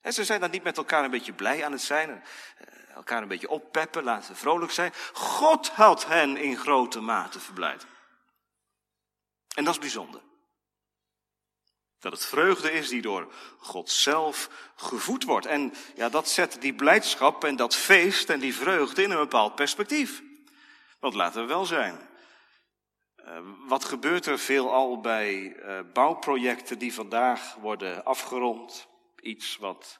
En 0.00 0.12
ze 0.12 0.24
zijn 0.24 0.40
dan 0.40 0.50
niet 0.50 0.62
met 0.62 0.76
elkaar 0.76 1.04
een 1.04 1.10
beetje 1.10 1.32
blij 1.32 1.64
aan 1.64 1.72
het 1.72 1.82
zijn, 1.82 2.10
eh, 2.10 2.94
elkaar 2.94 3.22
een 3.22 3.28
beetje 3.28 3.50
oppeppen, 3.50 4.04
laten 4.04 4.36
vrolijk 4.36 4.72
zijn. 4.72 4.92
God 5.12 5.68
had 5.68 6.06
hen 6.06 6.36
in 6.36 6.56
grote 6.56 7.00
mate 7.00 7.40
verblijd. 7.40 7.86
En 9.54 9.64
dat 9.64 9.74
is 9.74 9.80
bijzonder. 9.80 10.20
Dat 12.04 12.12
het 12.12 12.26
vreugde 12.26 12.72
is 12.72 12.88
die 12.88 13.02
door 13.02 13.32
God 13.58 13.90
zelf 13.90 14.50
gevoed 14.76 15.24
wordt. 15.24 15.46
En 15.46 15.74
ja, 15.94 16.08
dat 16.08 16.28
zet 16.28 16.56
die 16.60 16.74
blijdschap 16.74 17.44
en 17.44 17.56
dat 17.56 17.76
feest 17.76 18.30
en 18.30 18.40
die 18.40 18.54
vreugde 18.54 19.02
in 19.02 19.10
een 19.10 19.16
bepaald 19.16 19.54
perspectief. 19.54 20.22
Want 21.00 21.14
laten 21.14 21.40
we 21.40 21.48
wel 21.48 21.64
zijn. 21.64 22.08
Uh, 23.18 23.38
wat 23.66 23.84
gebeurt 23.84 24.26
er 24.26 24.38
veelal 24.38 25.00
bij 25.00 25.56
uh, 25.56 25.80
bouwprojecten 25.92 26.78
die 26.78 26.94
vandaag 26.94 27.54
worden 27.54 28.04
afgerond? 28.04 28.88
Iets 29.20 29.56
wat 29.56 29.98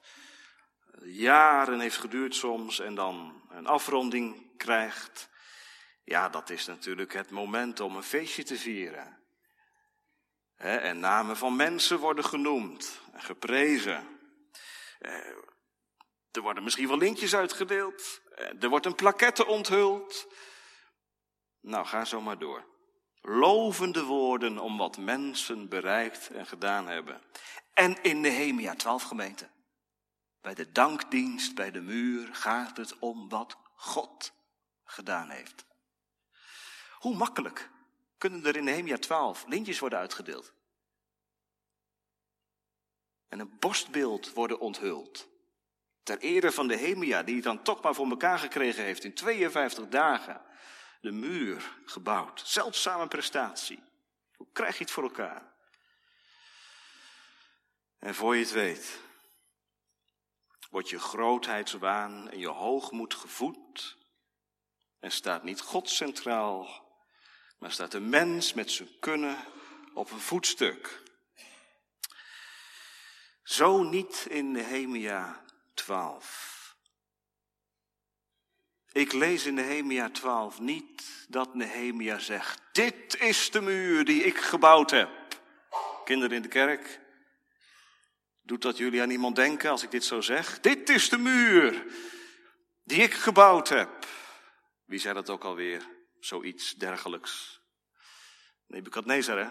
jaren 1.03 1.79
heeft 1.79 1.97
geduurd 1.97 2.35
soms 2.35 2.79
en 2.79 2.95
dan 2.95 3.41
een 3.49 3.67
afronding 3.67 4.57
krijgt. 4.57 5.29
Ja, 6.03 6.29
dat 6.29 6.49
is 6.49 6.65
natuurlijk 6.65 7.13
het 7.13 7.29
moment 7.29 7.79
om 7.79 7.95
een 7.95 8.03
feestje 8.03 8.43
te 8.43 8.55
vieren 8.55 9.24
en 10.57 10.99
namen 10.99 11.37
van 11.37 11.55
mensen 11.55 11.99
worden 11.99 12.25
genoemd 12.25 13.01
en 13.13 13.21
geprezen. 13.21 14.19
Eh, 14.99 15.13
er 16.31 16.41
worden 16.41 16.63
misschien 16.63 16.87
wel 16.87 16.97
lintjes 16.97 17.35
uitgedeeld. 17.35 18.21
Eh, 18.35 18.63
er 18.63 18.69
wordt 18.69 18.85
een 18.85 18.95
plaquette 18.95 19.45
onthuld. 19.45 20.27
Nou, 21.61 21.85
ga 21.85 22.05
zo 22.05 22.21
maar 22.21 22.39
door. 22.39 22.65
Lovende 23.21 24.03
woorden 24.03 24.57
om 24.57 24.77
wat 24.77 24.97
mensen 24.97 25.69
bereikt 25.69 26.29
en 26.29 26.45
gedaan 26.45 26.87
hebben. 26.87 27.21
En 27.73 28.03
in 28.03 28.21
Nehemia 28.21 28.75
12 28.75 29.03
gemeenten. 29.03 29.51
Bij 30.41 30.53
de 30.53 30.71
dankdienst, 30.71 31.55
bij 31.55 31.71
de 31.71 31.81
muur, 31.81 32.35
gaat 32.35 32.77
het 32.77 32.99
om 32.99 33.29
wat 33.29 33.57
God 33.75 34.33
gedaan 34.83 35.29
heeft. 35.29 35.65
Hoe 36.91 37.15
makkelijk 37.15 37.69
kunnen 38.29 38.45
er 38.45 38.55
in 38.55 38.63
Nehemia 38.63 38.97
12 38.97 39.45
lintjes 39.47 39.79
worden 39.79 39.99
uitgedeeld. 39.99 40.53
En 43.27 43.39
een 43.39 43.59
borstbeeld 43.59 44.33
worden 44.33 44.59
onthuld. 44.59 45.27
Ter 46.03 46.17
ere 46.17 46.51
van 46.51 46.67
de 46.67 46.75
Nehemia, 46.75 47.23
die 47.23 47.35
het 47.35 47.43
dan 47.43 47.63
toch 47.63 47.81
maar 47.81 47.95
voor 47.95 48.09
elkaar 48.09 48.39
gekregen 48.39 48.83
heeft 48.83 49.03
in 49.03 49.13
52 49.13 49.87
dagen. 49.87 50.41
De 51.01 51.11
muur 51.11 51.77
gebouwd. 51.85 52.41
Zeldzame 52.45 53.07
prestatie. 53.07 53.83
Hoe 54.35 54.47
krijg 54.51 54.77
je 54.77 54.83
het 54.83 54.93
voor 54.93 55.03
elkaar? 55.03 55.53
En 57.99 58.15
voor 58.15 58.35
je 58.35 58.41
het 58.41 58.51
weet, 58.51 58.99
wordt 60.69 60.89
je 60.89 60.99
grootheidswaan 60.99 62.29
en 62.29 62.39
je 62.39 62.47
hoogmoed 62.47 63.13
gevoed. 63.13 63.97
En 64.99 65.11
staat 65.11 65.43
niet 65.43 65.61
God 65.61 65.89
centraal, 65.89 66.84
maar 67.65 67.73
staat 67.73 67.91
de 67.91 67.99
mens 67.99 68.53
met 68.53 68.71
zijn 68.71 68.89
kunnen 68.99 69.37
op 69.93 70.11
een 70.11 70.19
voetstuk. 70.19 71.01
Zo 73.43 73.83
niet 73.83 74.25
in 74.29 74.51
Nehemia 74.51 75.45
12. 75.73 76.75
Ik 78.91 79.13
lees 79.13 79.45
in 79.45 79.53
Nehemia 79.53 80.09
12 80.09 80.59
niet 80.59 81.25
dat 81.27 81.55
Nehemia 81.55 82.19
zegt, 82.19 82.61
dit 82.71 83.19
is 83.19 83.51
de 83.51 83.61
muur 83.61 84.05
die 84.05 84.23
ik 84.23 84.37
gebouwd 84.37 84.91
heb. 84.91 85.09
Kinderen 86.03 86.35
in 86.35 86.41
de 86.41 86.47
kerk, 86.47 86.99
doet 88.41 88.61
dat 88.61 88.77
jullie 88.77 89.01
aan 89.01 89.09
iemand 89.09 89.35
denken 89.35 89.69
als 89.69 89.83
ik 89.83 89.91
dit 89.91 90.03
zo 90.03 90.21
zeg? 90.21 90.59
Dit 90.59 90.89
is 90.89 91.09
de 91.09 91.17
muur 91.17 91.85
die 92.83 93.01
ik 93.01 93.13
gebouwd 93.13 93.69
heb. 93.69 94.07
Wie 94.85 94.99
zei 94.99 95.13
dat 95.13 95.29
ook 95.29 95.43
alweer? 95.43 95.94
Zoiets 96.25 96.73
dergelijks. 96.73 97.61
Nebukadnezar, 98.67 99.37
hè? 99.37 99.49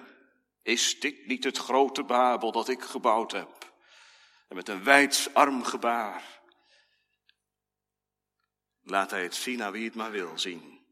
Is 0.62 1.00
dit 1.00 1.26
niet 1.26 1.45
het 1.45 1.59
grote 1.59 2.02
Babel 2.02 2.52
dat 2.52 2.69
ik 2.69 2.83
gebouwd 2.83 3.33
heb? 3.33 3.75
En 4.49 4.57
met 4.57 4.69
een 4.69 4.85
wijds 4.85 5.35
armgebaar 5.35 6.43
laat 8.83 9.11
hij 9.11 9.23
het 9.23 9.35
zien 9.35 9.62
aan 9.62 9.73
wie 9.73 9.85
het 9.85 9.95
maar 9.95 10.11
wil 10.11 10.38
zien. 10.38 10.87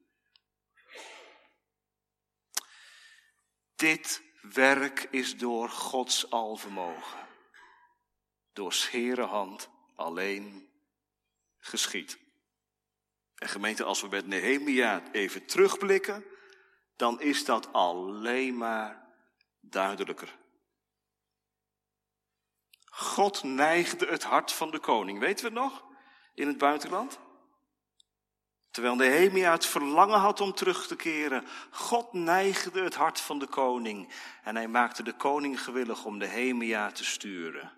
Dit 3.75 4.23
werk 4.41 5.09
is 5.11 5.37
door 5.37 5.69
Gods 5.69 6.31
alvermogen, 6.31 7.29
door 8.53 8.73
schere 8.73 9.25
hand 9.25 9.71
alleen 9.95 10.71
geschied. 11.59 12.22
En 13.43 13.49
gemeente, 13.49 13.85
als 13.85 14.01
we 14.01 14.09
met 14.09 14.27
Nehemia 14.27 15.03
even 15.13 15.47
terugblikken, 15.47 16.25
dan 16.97 17.21
is 17.21 17.45
dat 17.45 17.73
alleen 17.73 18.57
maar 18.57 19.09
duidelijker. 19.61 20.37
God 22.85 23.43
neigde 23.43 24.07
het 24.07 24.23
hart 24.23 24.53
van 24.53 24.71
de 24.71 24.79
koning. 24.79 25.19
Weten 25.19 25.45
we 25.45 25.51
het 25.51 25.61
nog? 25.61 25.85
In 26.35 26.47
het 26.47 26.59
buitenland? 26.59 27.19
Terwijl 28.71 28.95
Nehemia 28.95 29.53
het 29.53 29.67
verlangen 29.67 30.19
had 30.19 30.41
om 30.41 30.55
terug 30.55 30.87
te 30.87 30.97
keren. 30.97 31.47
God 31.71 32.13
neigde 32.13 32.83
het 32.83 32.95
hart 32.95 33.21
van 33.21 33.39
de 33.39 33.47
koning. 33.47 34.13
En 34.43 34.57
hij 34.57 34.69
maakte 34.69 35.03
de 35.03 35.15
koning 35.15 35.63
gewillig 35.63 36.05
om 36.05 36.17
Nehemia 36.17 36.93
te 36.93 37.05
sturen. 37.05 37.73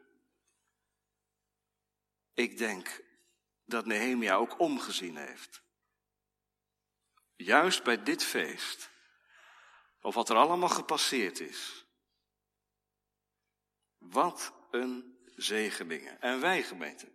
Ik 2.34 2.58
denk 2.58 3.03
dat 3.64 3.86
Nehemia 3.86 4.34
ook 4.34 4.58
omgezien 4.58 5.16
heeft. 5.16 5.62
Juist 7.36 7.82
bij 7.82 8.02
dit 8.02 8.24
feest. 8.24 8.90
Of 10.00 10.14
wat 10.14 10.28
er 10.28 10.36
allemaal 10.36 10.68
gepasseerd 10.68 11.40
is. 11.40 11.86
Wat 13.98 14.52
een 14.70 15.18
zegeningen. 15.36 16.20
En 16.20 16.40
wij, 16.40 16.62
gemeente. 16.62 17.12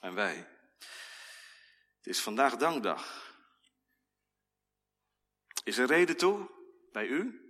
En 0.00 0.14
wij. 0.14 0.48
Het 1.96 2.06
is 2.06 2.20
vandaag 2.20 2.56
dankdag. 2.56 3.34
Is 5.64 5.78
er 5.78 5.86
reden 5.86 6.16
toe? 6.16 6.50
Bij 6.92 7.06
u? 7.06 7.40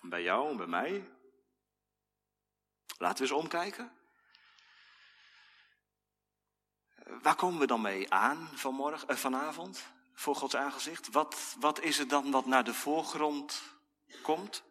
Bij 0.00 0.22
jou 0.22 0.50
en 0.50 0.56
bij 0.56 0.66
mij? 0.66 1.10
Laten 2.98 3.16
we 3.16 3.22
eens 3.22 3.42
omkijken. 3.42 3.99
Waar 7.22 7.34
komen 7.34 7.60
we 7.60 7.66
dan 7.66 7.80
mee 7.80 8.12
aan 8.12 8.48
vanmorgen, 8.54 9.08
eh, 9.08 9.16
vanavond 9.16 9.82
voor 10.12 10.36
Gods 10.36 10.56
aangezicht? 10.56 11.10
Wat, 11.10 11.56
wat 11.58 11.80
is 11.80 11.98
het 11.98 12.10
dan 12.10 12.30
wat 12.30 12.46
naar 12.46 12.64
de 12.64 12.74
voorgrond 12.74 13.62
komt? 14.22 14.62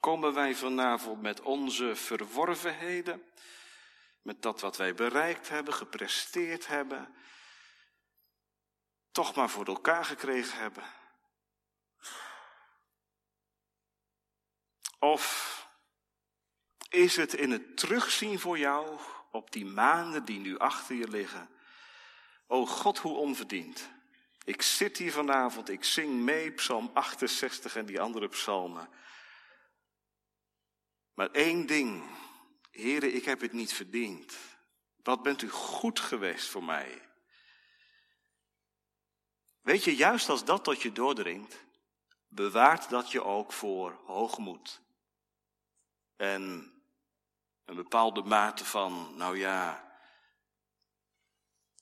Komen 0.00 0.34
wij 0.34 0.54
vanavond 0.54 1.22
met 1.22 1.40
onze 1.40 1.96
verworvenheden, 1.96 3.22
met 4.22 4.42
dat 4.42 4.60
wat 4.60 4.76
wij 4.76 4.94
bereikt 4.94 5.48
hebben, 5.48 5.74
gepresteerd 5.74 6.66
hebben, 6.66 7.14
toch 9.12 9.34
maar 9.34 9.50
voor 9.50 9.66
elkaar 9.66 10.04
gekregen 10.04 10.58
hebben? 10.58 10.84
Of 14.98 15.58
is 16.88 17.16
het 17.16 17.34
in 17.34 17.50
het 17.50 17.76
terugzien 17.76 18.38
voor 18.38 18.58
jou 18.58 19.00
op 19.30 19.52
die 19.52 19.66
maanden 19.66 20.24
die 20.24 20.38
nu 20.38 20.58
achter 20.58 20.96
je 20.96 21.08
liggen? 21.08 21.48
O 22.46 22.66
God, 22.66 22.98
hoe 22.98 23.16
onverdiend. 23.16 23.90
Ik 24.44 24.62
zit 24.62 24.96
hier 24.96 25.12
vanavond, 25.12 25.68
ik 25.68 25.84
zing 25.84 26.20
mee 26.20 26.52
Psalm 26.52 26.90
68 26.94 27.76
en 27.76 27.86
die 27.86 28.00
andere 28.00 28.28
psalmen. 28.28 28.88
Maar 31.14 31.30
één 31.30 31.66
ding, 31.66 32.02
heren, 32.70 33.14
ik 33.14 33.24
heb 33.24 33.40
het 33.40 33.52
niet 33.52 33.72
verdiend. 33.72 34.36
Wat 35.02 35.22
bent 35.22 35.42
u 35.42 35.50
goed 35.50 36.00
geweest 36.00 36.48
voor 36.48 36.64
mij? 36.64 37.08
Weet 39.60 39.84
je, 39.84 39.96
juist 39.96 40.28
als 40.28 40.44
dat 40.44 40.64
tot 40.64 40.82
je 40.82 40.92
doordringt, 40.92 41.64
bewaart 42.28 42.88
dat 42.88 43.10
je 43.10 43.24
ook 43.24 43.52
voor 43.52 44.00
hoogmoed. 44.04 44.80
En 46.16 46.72
een 47.70 47.76
bepaalde 47.76 48.22
mate 48.22 48.64
van, 48.64 49.16
nou 49.16 49.38
ja, 49.38 49.84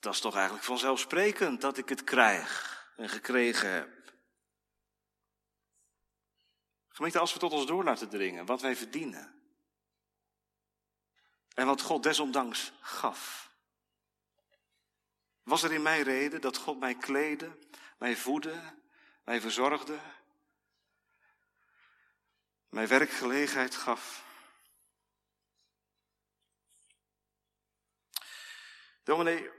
dat 0.01 0.15
is 0.15 0.21
toch 0.21 0.35
eigenlijk 0.35 0.65
vanzelfsprekend 0.65 1.61
dat 1.61 1.79
ik 1.79 1.89
het 1.89 2.05
krijg 2.05 2.87
en 2.97 3.09
gekregen 3.09 3.71
heb. 3.71 4.13
Gemeente, 6.89 7.19
als 7.19 7.33
we 7.33 7.39
tot 7.39 7.53
ons 7.53 7.67
door 7.67 7.85
laten 7.85 8.09
dringen 8.09 8.47
wat 8.47 8.61
wij 8.61 8.77
verdienen. 8.77 9.35
En 11.55 11.67
wat 11.67 11.81
God 11.81 12.03
desondanks 12.03 12.73
gaf. 12.81 13.51
Was 15.43 15.63
er 15.63 15.73
in 15.73 15.83
mij 15.83 16.03
reden 16.03 16.41
dat 16.41 16.57
God 16.57 16.79
mij 16.79 16.95
kleedde, 16.95 17.59
mij 17.99 18.17
voedde, 18.17 18.61
mij 19.25 19.41
verzorgde, 19.41 19.99
mij 22.69 22.89
werkgelegenheid 22.89 23.75
gaf? 23.75 24.27
Dominee, 29.09 29.51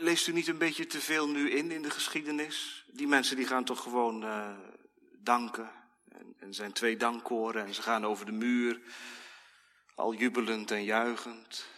leest 0.00 0.26
u 0.26 0.32
niet 0.32 0.48
een 0.48 0.58
beetje 0.58 0.86
te 0.86 1.00
veel 1.00 1.28
nu 1.28 1.50
in 1.50 1.70
in 1.70 1.82
de 1.82 1.90
geschiedenis? 1.90 2.84
Die 2.92 3.06
mensen 3.06 3.36
die 3.36 3.46
gaan 3.46 3.64
toch 3.64 3.82
gewoon 3.82 4.24
uh, 4.24 4.58
danken. 5.18 5.72
En, 6.08 6.34
en 6.38 6.54
zijn 6.54 6.72
twee 6.72 6.96
dankkoren 6.96 7.66
en 7.66 7.74
ze 7.74 7.82
gaan 7.82 8.06
over 8.06 8.26
de 8.26 8.32
muur. 8.32 8.80
Al 9.94 10.14
jubelend 10.14 10.70
en 10.70 10.84
juichend. 10.84 11.68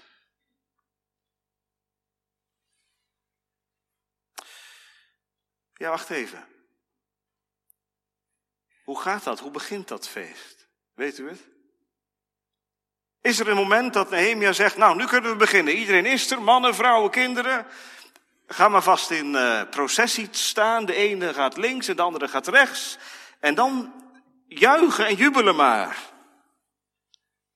Ja, 5.75 5.88
wacht 5.90 6.11
even. 6.11 6.49
Hoe 8.85 9.00
gaat 9.00 9.25
dat? 9.25 9.40
Hoe 9.40 9.50
begint 9.50 9.88
dat 9.88 10.08
feest? 10.08 10.68
Weet 10.94 11.18
u 11.18 11.28
het? 11.28 11.58
Is 13.20 13.38
er 13.38 13.48
een 13.48 13.56
moment 13.56 13.92
dat 13.92 14.10
Nehemia 14.10 14.52
zegt, 14.52 14.76
nou, 14.76 14.96
nu 14.96 15.06
kunnen 15.06 15.30
we 15.30 15.37
beginnen. 15.37 15.76
Iedereen 15.76 16.06
is 16.06 16.30
er, 16.30 16.42
mannen, 16.42 16.75
vrouwen, 16.75 17.10
kinderen. 17.10 17.66
Ga 18.46 18.68
maar 18.68 18.82
vast 18.82 19.10
in 19.10 19.32
uh, 19.32 19.62
processie 19.70 20.28
staan. 20.30 20.87
De 20.87 20.94
ene 20.94 21.34
gaat 21.34 21.56
links 21.56 21.88
en 21.88 21.96
de 21.96 22.02
andere 22.02 22.28
gaat 22.28 22.48
rechts. 22.48 22.98
En 23.40 23.54
dan 23.54 23.94
juichen 24.46 25.06
en 25.06 25.14
jubelen 25.14 25.56
maar. 25.56 25.98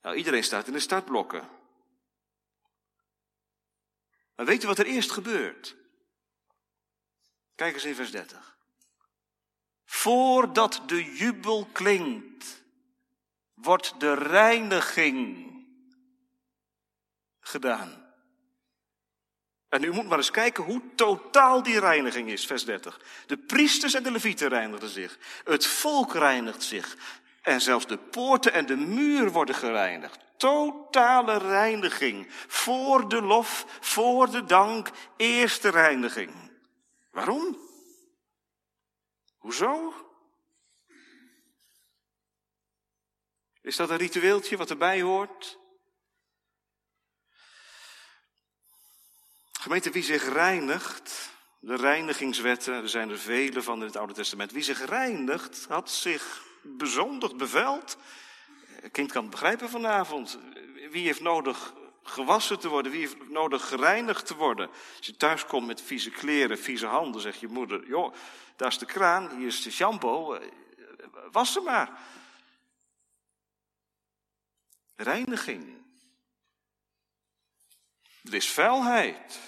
Nou, 0.02 0.16
iedereen 0.16 0.44
staat 0.44 0.66
in 0.66 0.72
de 0.72 0.80
startblokken. 0.80 1.48
Maar 4.36 4.46
weet 4.46 4.64
u 4.64 4.66
wat 4.66 4.78
er 4.78 4.86
eerst 4.86 5.10
gebeurt? 5.10 5.76
Kijk 7.54 7.74
eens 7.74 7.84
in 7.84 7.94
vers 7.94 8.10
30. 8.10 8.56
Voordat 9.84 10.82
de 10.86 11.04
jubel 11.16 11.68
klinkt, 11.72 12.61
wordt 13.62 13.94
de 14.00 14.14
reiniging 14.14 15.50
gedaan. 17.40 18.02
En 19.68 19.82
u 19.82 19.92
moet 19.92 20.08
maar 20.08 20.18
eens 20.18 20.30
kijken 20.30 20.64
hoe 20.64 20.82
totaal 20.94 21.62
die 21.62 21.80
reiniging 21.80 22.30
is, 22.30 22.46
vers 22.46 22.64
30. 22.64 23.00
De 23.26 23.36
priesters 23.36 23.94
en 23.94 24.02
de 24.02 24.10
levieten 24.10 24.48
reinigden 24.48 24.88
zich. 24.88 25.18
Het 25.44 25.66
volk 25.66 26.14
reinigt 26.14 26.62
zich. 26.62 26.96
En 27.42 27.60
zelfs 27.60 27.86
de 27.86 27.98
poorten 27.98 28.52
en 28.52 28.66
de 28.66 28.76
muur 28.76 29.30
worden 29.30 29.54
gereinigd. 29.54 30.18
Totale 30.36 31.38
reiniging. 31.38 32.26
Voor 32.48 33.08
de 33.08 33.22
lof, 33.22 33.66
voor 33.80 34.30
de 34.30 34.44
dank, 34.44 34.90
eerste 35.16 35.68
reiniging. 35.68 36.32
Waarom? 37.10 37.58
Hoezo? 39.38 39.94
Is 43.62 43.76
dat 43.76 43.90
een 43.90 43.96
ritueeltje 43.96 44.56
wat 44.56 44.70
erbij 44.70 45.00
hoort? 45.00 45.58
Gemeente, 49.52 49.90
wie 49.90 50.02
zich 50.02 50.32
reinigt, 50.32 51.30
de 51.60 51.76
reinigingswetten, 51.76 52.74
er 52.74 52.88
zijn 52.88 53.10
er 53.10 53.18
vele 53.18 53.62
van 53.62 53.78
in 53.78 53.86
het 53.86 53.96
Oude 53.96 54.12
Testament. 54.12 54.52
Wie 54.52 54.62
zich 54.62 54.84
reinigt, 54.84 55.66
had 55.68 55.90
zich 55.90 56.42
bezondigd, 56.62 57.36
beveld. 57.36 57.96
Een 58.80 58.90
kind 58.90 59.12
kan 59.12 59.22
het 59.22 59.30
begrijpen 59.30 59.68
vanavond. 59.68 60.38
Wie 60.90 61.06
heeft 61.06 61.20
nodig 61.20 61.74
gewassen 62.02 62.58
te 62.58 62.68
worden? 62.68 62.92
Wie 62.92 63.00
heeft 63.00 63.28
nodig 63.28 63.68
gereinigd 63.68 64.26
te 64.26 64.36
worden? 64.36 64.68
Als 64.96 65.06
je 65.06 65.16
thuis 65.16 65.46
komt 65.46 65.66
met 65.66 65.82
vieze 65.82 66.10
kleren, 66.10 66.58
vieze 66.58 66.86
handen, 66.86 67.20
zegt 67.20 67.40
je 67.40 67.48
moeder: 67.48 67.86
joh, 67.86 68.14
daar 68.56 68.68
is 68.68 68.78
de 68.78 68.86
kraan, 68.86 69.36
hier 69.36 69.46
is 69.46 69.62
de 69.62 69.70
shampoo, 69.70 70.38
was 71.30 71.52
ze 71.52 71.60
maar. 71.60 72.00
Reiniging. 74.96 75.84
Er 78.22 78.34
is 78.34 78.50
vuilheid. 78.50 79.40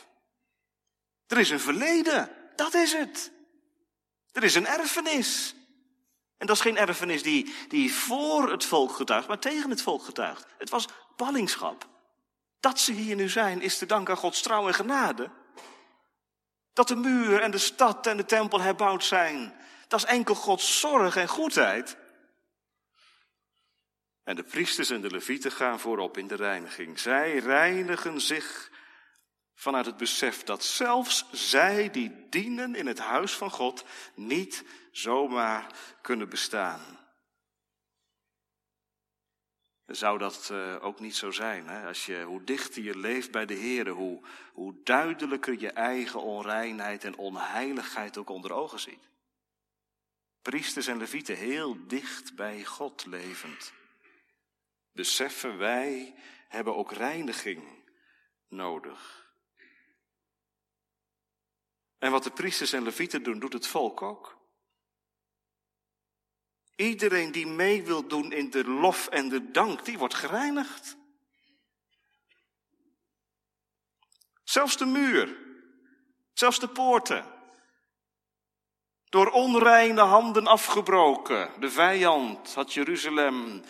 Er 1.26 1.38
is 1.38 1.50
een 1.50 1.60
verleden, 1.60 2.30
dat 2.56 2.74
is 2.74 2.92
het. 2.92 3.32
Er 4.32 4.42
is 4.42 4.54
een 4.54 4.66
erfenis. 4.66 5.54
En 6.36 6.46
dat 6.46 6.56
is 6.56 6.62
geen 6.62 6.76
erfenis 6.76 7.22
die, 7.22 7.54
die 7.68 7.92
voor 7.92 8.50
het 8.50 8.64
volk 8.64 8.92
getuigt, 8.92 9.28
maar 9.28 9.38
tegen 9.38 9.70
het 9.70 9.82
volk 9.82 10.04
getuigt. 10.04 10.46
Het 10.58 10.70
was 10.70 10.88
ballingschap. 11.16 11.88
Dat 12.60 12.78
ze 12.78 12.92
hier 12.92 13.16
nu 13.16 13.28
zijn, 13.28 13.60
is 13.60 13.78
te 13.78 13.86
danken 13.86 14.14
aan 14.14 14.20
Gods 14.20 14.42
trouw 14.42 14.66
en 14.66 14.74
genade. 14.74 15.30
Dat 16.72 16.88
de 16.88 16.96
muur 16.96 17.40
en 17.40 17.50
de 17.50 17.58
stad 17.58 18.06
en 18.06 18.16
de 18.16 18.24
tempel 18.24 18.60
herbouwd 18.60 19.04
zijn, 19.04 19.54
dat 19.88 19.98
is 19.98 20.06
enkel 20.06 20.34
Gods 20.34 20.80
zorg 20.80 21.16
en 21.16 21.28
goedheid. 21.28 21.96
En 24.24 24.36
de 24.36 24.42
priesters 24.42 24.90
en 24.90 25.00
de 25.00 25.10
levieten 25.10 25.52
gaan 25.52 25.80
voorop 25.80 26.18
in 26.18 26.26
de 26.26 26.34
reiniging. 26.34 26.98
Zij 26.98 27.38
reinigen 27.38 28.20
zich 28.20 28.70
vanuit 29.54 29.86
het 29.86 29.96
besef 29.96 30.42
dat 30.42 30.64
zelfs 30.64 31.26
zij 31.32 31.90
die 31.90 32.26
dienen 32.28 32.74
in 32.74 32.86
het 32.86 32.98
huis 32.98 33.32
van 33.32 33.50
God 33.50 33.84
niet 34.14 34.64
zomaar 34.92 35.66
kunnen 36.00 36.28
bestaan. 36.28 36.80
Zou 39.86 40.18
dat 40.18 40.48
uh, 40.52 40.84
ook 40.84 41.00
niet 41.00 41.16
zo 41.16 41.30
zijn? 41.30 41.68
Hè? 41.68 41.86
Als 41.86 42.06
je, 42.06 42.22
hoe 42.22 42.44
dichter 42.44 42.82
je 42.82 42.98
leeft 42.98 43.30
bij 43.30 43.46
de 43.46 43.54
Heer, 43.54 43.88
hoe, 43.88 44.22
hoe 44.52 44.74
duidelijker 44.84 45.60
je 45.60 45.70
eigen 45.70 46.22
onreinheid 46.22 47.04
en 47.04 47.16
onheiligheid 47.16 48.18
ook 48.18 48.28
onder 48.28 48.52
ogen 48.52 48.80
ziet. 48.80 49.08
Priesters 50.42 50.86
en 50.86 50.96
levieten 50.96 51.36
heel 51.36 51.86
dicht 51.86 52.34
bij 52.34 52.64
God 52.64 53.06
levend. 53.06 53.72
Beseffen 54.94 55.58
wij 55.58 56.14
hebben 56.48 56.76
ook 56.76 56.92
reiniging 56.92 57.92
nodig. 58.48 59.32
En 61.98 62.10
wat 62.10 62.22
de 62.22 62.30
priesters 62.30 62.72
en 62.72 62.82
levieten 62.82 63.22
doen, 63.22 63.38
doet 63.38 63.52
het 63.52 63.66
volk 63.66 64.02
ook. 64.02 64.38
Iedereen 66.76 67.32
die 67.32 67.46
mee 67.46 67.82
wil 67.82 68.08
doen 68.08 68.32
in 68.32 68.50
de 68.50 68.64
lof 68.64 69.08
en 69.08 69.28
de 69.28 69.50
dank, 69.50 69.84
die 69.84 69.98
wordt 69.98 70.14
gereinigd. 70.14 70.96
Zelfs 74.44 74.76
de 74.76 74.86
muur, 74.86 75.36
zelfs 76.32 76.58
de 76.58 76.68
poorten. 76.68 77.32
Door 79.04 79.30
onreine 79.30 80.00
handen 80.00 80.46
afgebroken. 80.46 81.60
De 81.60 81.70
vijand 81.70 82.54
had 82.54 82.72
Jeruzalem 82.72 83.64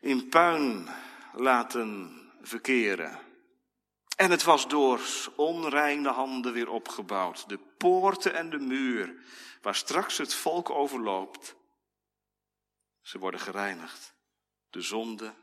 in 0.00 0.28
puin 0.28 0.88
laten 1.32 2.18
verkeren. 2.40 3.18
En 4.16 4.30
het 4.30 4.42
was 4.42 4.68
door 4.68 5.00
onreine 5.36 6.08
handen 6.08 6.52
weer 6.52 6.68
opgebouwd. 6.68 7.48
De 7.48 7.58
poorten 7.58 8.34
en 8.34 8.50
de 8.50 8.58
muur, 8.58 9.24
waar 9.62 9.74
straks 9.74 10.18
het 10.18 10.34
volk 10.34 10.70
overloopt. 10.70 11.56
Ze 13.00 13.18
worden 13.18 13.40
gereinigd. 13.40 14.14
De 14.70 14.80
zonde 14.80 15.34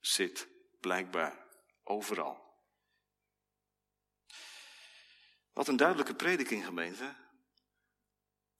zit 0.00 0.48
blijkbaar 0.80 1.46
overal. 1.84 2.48
Wat 5.52 5.68
een 5.68 5.76
duidelijke 5.76 6.14
prediking, 6.14 6.64
gemeente. 6.64 7.14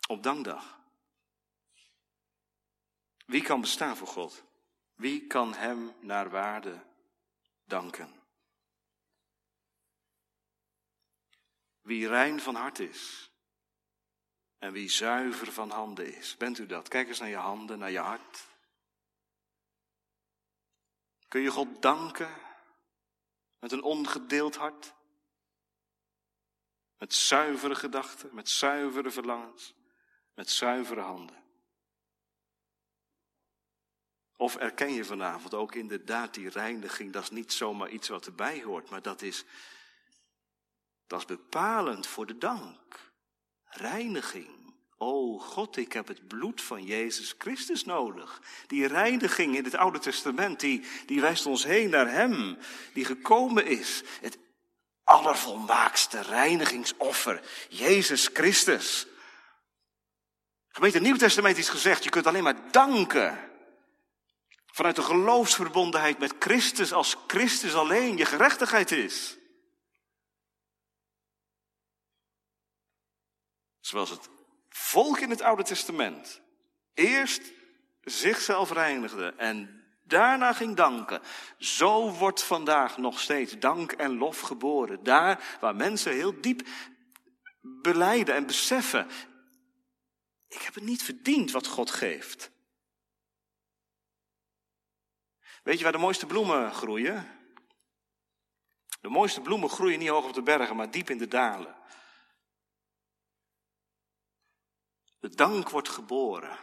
Op 0.09 0.23
dankdag. 0.23 0.81
Wie 3.27 3.43
kan 3.43 3.61
bestaan 3.61 3.97
voor 3.97 4.07
God? 4.07 4.50
Wie 5.01 5.27
kan 5.27 5.55
Hem 5.55 5.95
naar 6.01 6.31
waarde 6.31 6.83
danken? 7.65 8.23
Wie 11.81 12.09
rein 12.09 12.41
van 12.41 12.55
hart 12.55 12.79
is 12.79 13.31
en 14.59 14.73
wie 14.73 14.89
zuiver 14.89 15.53
van 15.53 15.71
handen 15.71 16.17
is. 16.17 16.37
Bent 16.37 16.59
u 16.59 16.67
dat? 16.67 16.89
Kijk 16.89 17.09
eens 17.09 17.19
naar 17.19 17.29
je 17.29 17.37
handen, 17.37 17.79
naar 17.79 17.91
je 17.91 17.99
hart. 17.99 18.49
Kun 21.29 21.41
je 21.41 21.51
God 21.51 21.83
danken 21.83 22.35
met 23.59 23.73
een 23.73 23.83
ongedeeld 23.83 24.57
hart? 24.57 24.95
Met 26.99 27.15
zuivere 27.15 27.75
gedachten, 27.75 28.35
met 28.35 28.49
zuivere 28.49 29.11
verlangens, 29.11 29.75
met 30.35 30.51
zuivere 30.51 31.01
handen. 31.01 31.40
Of 34.41 34.57
erken 34.57 34.93
je 34.93 35.05
vanavond 35.05 35.55
ook 35.55 35.75
inderdaad 35.75 36.35
die 36.35 36.49
reiniging, 36.49 37.13
dat 37.13 37.23
is 37.23 37.31
niet 37.31 37.53
zomaar 37.53 37.89
iets 37.89 38.09
wat 38.09 38.27
erbij 38.27 38.63
hoort, 38.63 38.91
maar 38.91 39.03
dat 39.03 39.23
is, 39.23 39.45
dat 41.07 41.19
is 41.19 41.25
bepalend 41.25 42.07
voor 42.07 42.27
de 42.27 42.39
dank. 42.39 43.13
Reiniging. 43.65 44.75
O 44.97 45.39
God, 45.39 45.77
ik 45.77 45.93
heb 45.93 46.09
het 46.09 46.29
bloed 46.29 46.63
van 46.63 46.85
Jezus 46.85 47.35
Christus 47.39 47.85
nodig. 47.85 48.43
Die 48.67 48.87
reiniging 48.87 49.57
in 49.57 49.65
het 49.65 49.75
Oude 49.75 49.99
Testament, 49.99 50.61
die, 50.61 50.85
die 51.07 51.21
wijst 51.21 51.47
ons 51.47 51.65
heen 51.65 51.91
naar 51.91 52.11
Hem, 52.11 52.59
die 52.93 53.05
gekomen 53.05 53.67
is. 53.67 54.03
Het 54.21 54.39
allervolmaakste 55.05 56.21
reinigingsoffer, 56.21 57.43
Jezus 57.69 58.31
Christus. 58.33 59.07
Gemeente, 60.69 61.01
Nieuw 61.01 61.17
Testament 61.17 61.59
is 61.59 61.69
gezegd, 61.69 62.05
je 62.05 62.11
kunt 62.11 62.27
alleen 62.27 62.43
maar 62.43 62.71
danken. 62.71 63.50
Vanuit 64.81 64.99
de 64.99 65.05
geloofsverbondenheid 65.05 66.19
met 66.19 66.35
Christus 66.39 66.93
als 66.93 67.17
Christus 67.27 67.75
alleen 67.75 68.17
je 68.17 68.25
gerechtigheid 68.25 68.91
is. 68.91 69.37
Zoals 73.81 74.11
het 74.11 74.29
volk 74.69 75.19
in 75.19 75.31
het 75.31 75.41
Oude 75.41 75.63
Testament 75.63 76.41
eerst 76.95 77.43
zichzelf 78.01 78.73
reinigde 78.73 79.35
en 79.37 79.85
daarna 80.03 80.53
ging 80.53 80.77
danken. 80.77 81.21
Zo 81.59 82.11
wordt 82.13 82.43
vandaag 82.43 82.97
nog 82.97 83.21
steeds 83.21 83.59
dank 83.59 83.93
en 83.93 84.17
lof 84.17 84.41
geboren. 84.41 85.03
Daar 85.03 85.59
waar 85.61 85.77
mensen 85.77 86.13
heel 86.13 86.41
diep 86.41 86.69
beleiden 87.61 88.35
en 88.35 88.47
beseffen. 88.47 89.09
Ik 90.49 90.61
heb 90.61 90.75
het 90.75 90.85
niet 90.85 91.03
verdiend 91.03 91.51
wat 91.51 91.67
God 91.67 91.91
geeft. 91.91 92.59
Weet 95.63 95.77
je 95.79 95.83
waar 95.83 95.93
de 95.93 95.99
mooiste 95.99 96.27
bloemen 96.27 96.73
groeien? 96.73 97.39
De 99.01 99.09
mooiste 99.09 99.41
bloemen 99.41 99.71
groeien 99.71 99.99
niet 99.99 100.09
hoog 100.09 100.25
op 100.25 100.35
de 100.35 100.43
bergen, 100.43 100.77
maar 100.77 100.91
diep 100.91 101.11
in 101.11 101.19
de 101.19 101.29
dalen. 101.29 101.77
De 105.19 105.29
dank 105.29 105.71
wordt 105.71 105.89
geboren 105.89 106.59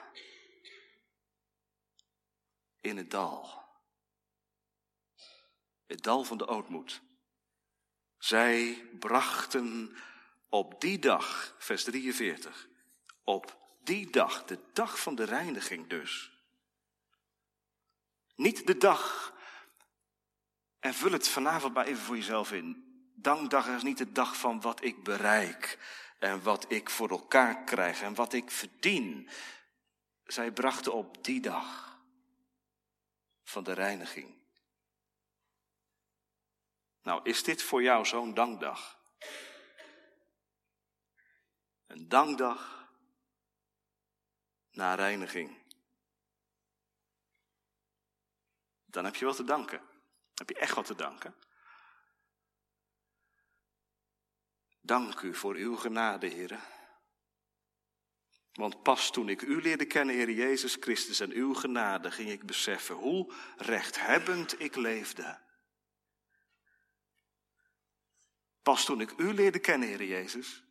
in 2.82 2.98
het 2.98 3.12
dal. 3.12 3.66
Het 5.86 6.04
dal 6.04 6.24
van 6.24 6.38
de 6.38 6.48
ootmoed. 6.48 7.02
Zij 8.18 8.88
brachten 9.00 9.98
op 10.50 10.82
die 10.82 11.00
dag, 11.00 11.56
vers 11.58 11.84
43, 11.84 12.68
op 13.24 13.58
die 13.84 14.10
dag, 14.12 14.46
de 14.46 14.60
dag 14.74 15.00
van 15.00 15.16
de 15.16 15.24
reiniging 15.24 15.88
dus, 15.88 16.37
niet 18.38 18.68
de 18.68 18.78
dag. 18.78 19.34
En 20.80 20.94
vul 20.94 21.12
het 21.12 21.28
vanavond 21.28 21.74
maar 21.74 21.86
even 21.86 22.04
voor 22.04 22.16
jezelf 22.16 22.52
in. 22.52 22.86
Dankdag 23.16 23.68
is 23.68 23.84
niet 23.84 23.98
de 23.98 24.12
dag 24.12 24.38
van 24.38 24.62
wat 24.62 24.84
ik 24.84 25.04
bereik 25.04 25.80
en 26.20 26.44
wat 26.44 26.72
ik 26.72 26.90
voor 26.90 27.10
elkaar 27.10 27.64
krijg 27.64 28.02
en 28.02 28.16
wat 28.16 28.34
ik 28.34 28.52
verdien. 28.52 29.30
Zij 30.24 30.52
brachten 30.52 30.94
op 30.94 31.24
die 31.24 31.42
dag 31.42 32.00
van 33.44 33.64
de 33.64 33.74
reiniging. 33.74 34.36
Nou, 37.02 37.22
is 37.24 37.44
dit 37.44 37.64
voor 37.64 37.82
jou 37.82 38.06
zo'n 38.06 38.34
dankdag? 38.34 39.00
Een 41.88 42.08
dankdag 42.08 42.92
na 44.72 44.96
reiniging. 44.96 45.67
Dan 48.88 49.06
heb 49.06 49.16
je 49.16 49.26
wat 49.26 49.36
te 49.36 49.44
danken. 49.44 49.82
heb 50.34 50.50
je 50.50 50.56
echt 50.56 50.76
wat 50.76 50.86
te 50.86 50.96
danken. 50.96 51.36
Dank 54.82 55.22
u 55.22 55.36
voor 55.36 55.56
uw 55.56 55.76
genade, 55.76 56.28
heren. 56.28 56.62
Want 58.54 58.84
pas 58.84 59.12
toen 59.12 59.30
ik 59.30 59.42
u 59.42 59.62
leerde 59.62 59.86
kennen, 59.86 60.16
Heer 60.16 60.32
Jezus 60.32 60.78
Christus, 60.80 61.20
en 61.20 61.32
uw 61.32 61.54
genade, 61.54 62.12
ging 62.12 62.30
ik 62.30 62.46
beseffen 62.46 62.96
hoe 62.96 63.34
rechthebbend 63.58 64.60
ik 64.60 64.76
leefde. 64.76 65.40
Pas 68.62 68.86
toen 68.86 69.02
ik 69.02 69.14
u 69.18 69.34
leerde 69.34 69.60
kennen, 69.60 69.88
Heer 69.88 70.04
Jezus, 70.04 70.64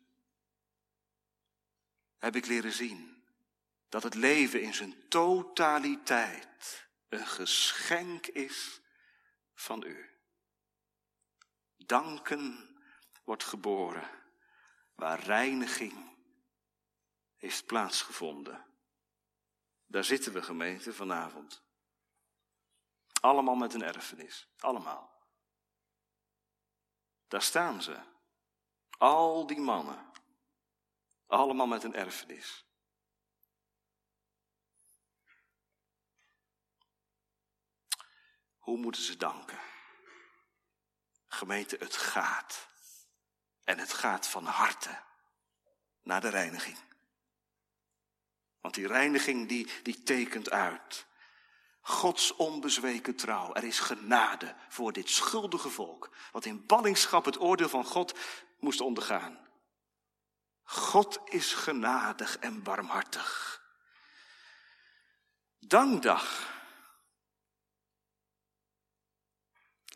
heb 2.17 2.35
ik 2.35 2.45
leren 2.45 2.71
zien 2.71 3.23
dat 3.89 4.03
het 4.03 4.13
leven 4.13 4.61
in 4.61 4.73
zijn 4.73 5.07
totaliteit 5.09 6.86
een 7.09 7.27
geschenk 7.27 8.27
is 8.27 8.81
van 9.53 9.83
u. 9.83 10.09
Danken 11.75 12.75
wordt 13.23 13.43
geboren 13.43 14.09
waar 14.95 15.19
reiniging 15.19 16.17
heeft 17.35 17.65
plaatsgevonden. 17.65 18.65
Daar 19.85 20.03
zitten 20.03 20.33
we 20.33 20.41
gemeente 20.41 20.93
vanavond. 20.93 21.63
Allemaal 23.21 23.55
met 23.55 23.73
een 23.73 23.83
erfenis. 23.83 24.49
Allemaal. 24.57 25.25
Daar 27.27 27.41
staan 27.41 27.81
ze. 27.81 27.99
Al 28.97 29.47
die 29.47 29.59
mannen. 29.59 30.11
Allemaal 31.25 31.67
met 31.67 31.83
een 31.83 31.95
erfenis. 31.95 32.66
Hoe 38.67 38.77
moeten 38.77 39.01
ze 39.01 39.17
danken? 39.17 39.59
Gemeente, 41.27 41.75
het 41.79 41.95
gaat. 41.95 42.67
En 43.63 43.79
het 43.79 43.93
gaat 43.93 44.27
van 44.27 44.45
harte 44.45 44.99
naar 46.03 46.21
de 46.21 46.29
reiniging. 46.29 46.77
Want 48.61 48.73
die 48.73 48.87
reiniging 48.87 49.47
die, 49.47 49.71
die 49.83 50.03
tekent 50.03 50.49
uit. 50.49 51.05
Gods 51.81 52.35
onbezweken 52.35 53.15
trouw. 53.15 53.53
Er 53.53 53.63
is 53.63 53.79
genade 53.79 54.55
voor 54.69 54.93
dit 54.93 55.09
schuldige 55.09 55.69
volk. 55.69 56.09
Wat 56.31 56.45
in 56.45 56.65
ballingschap 56.65 57.25
het 57.25 57.39
oordeel 57.39 57.69
van 57.69 57.85
God 57.85 58.19
moest 58.59 58.81
ondergaan. 58.81 59.47
God 60.63 61.19
is 61.25 61.53
genadig 61.53 62.37
en 62.37 62.63
barmhartig. 62.63 63.61
Dankdag 65.59 66.55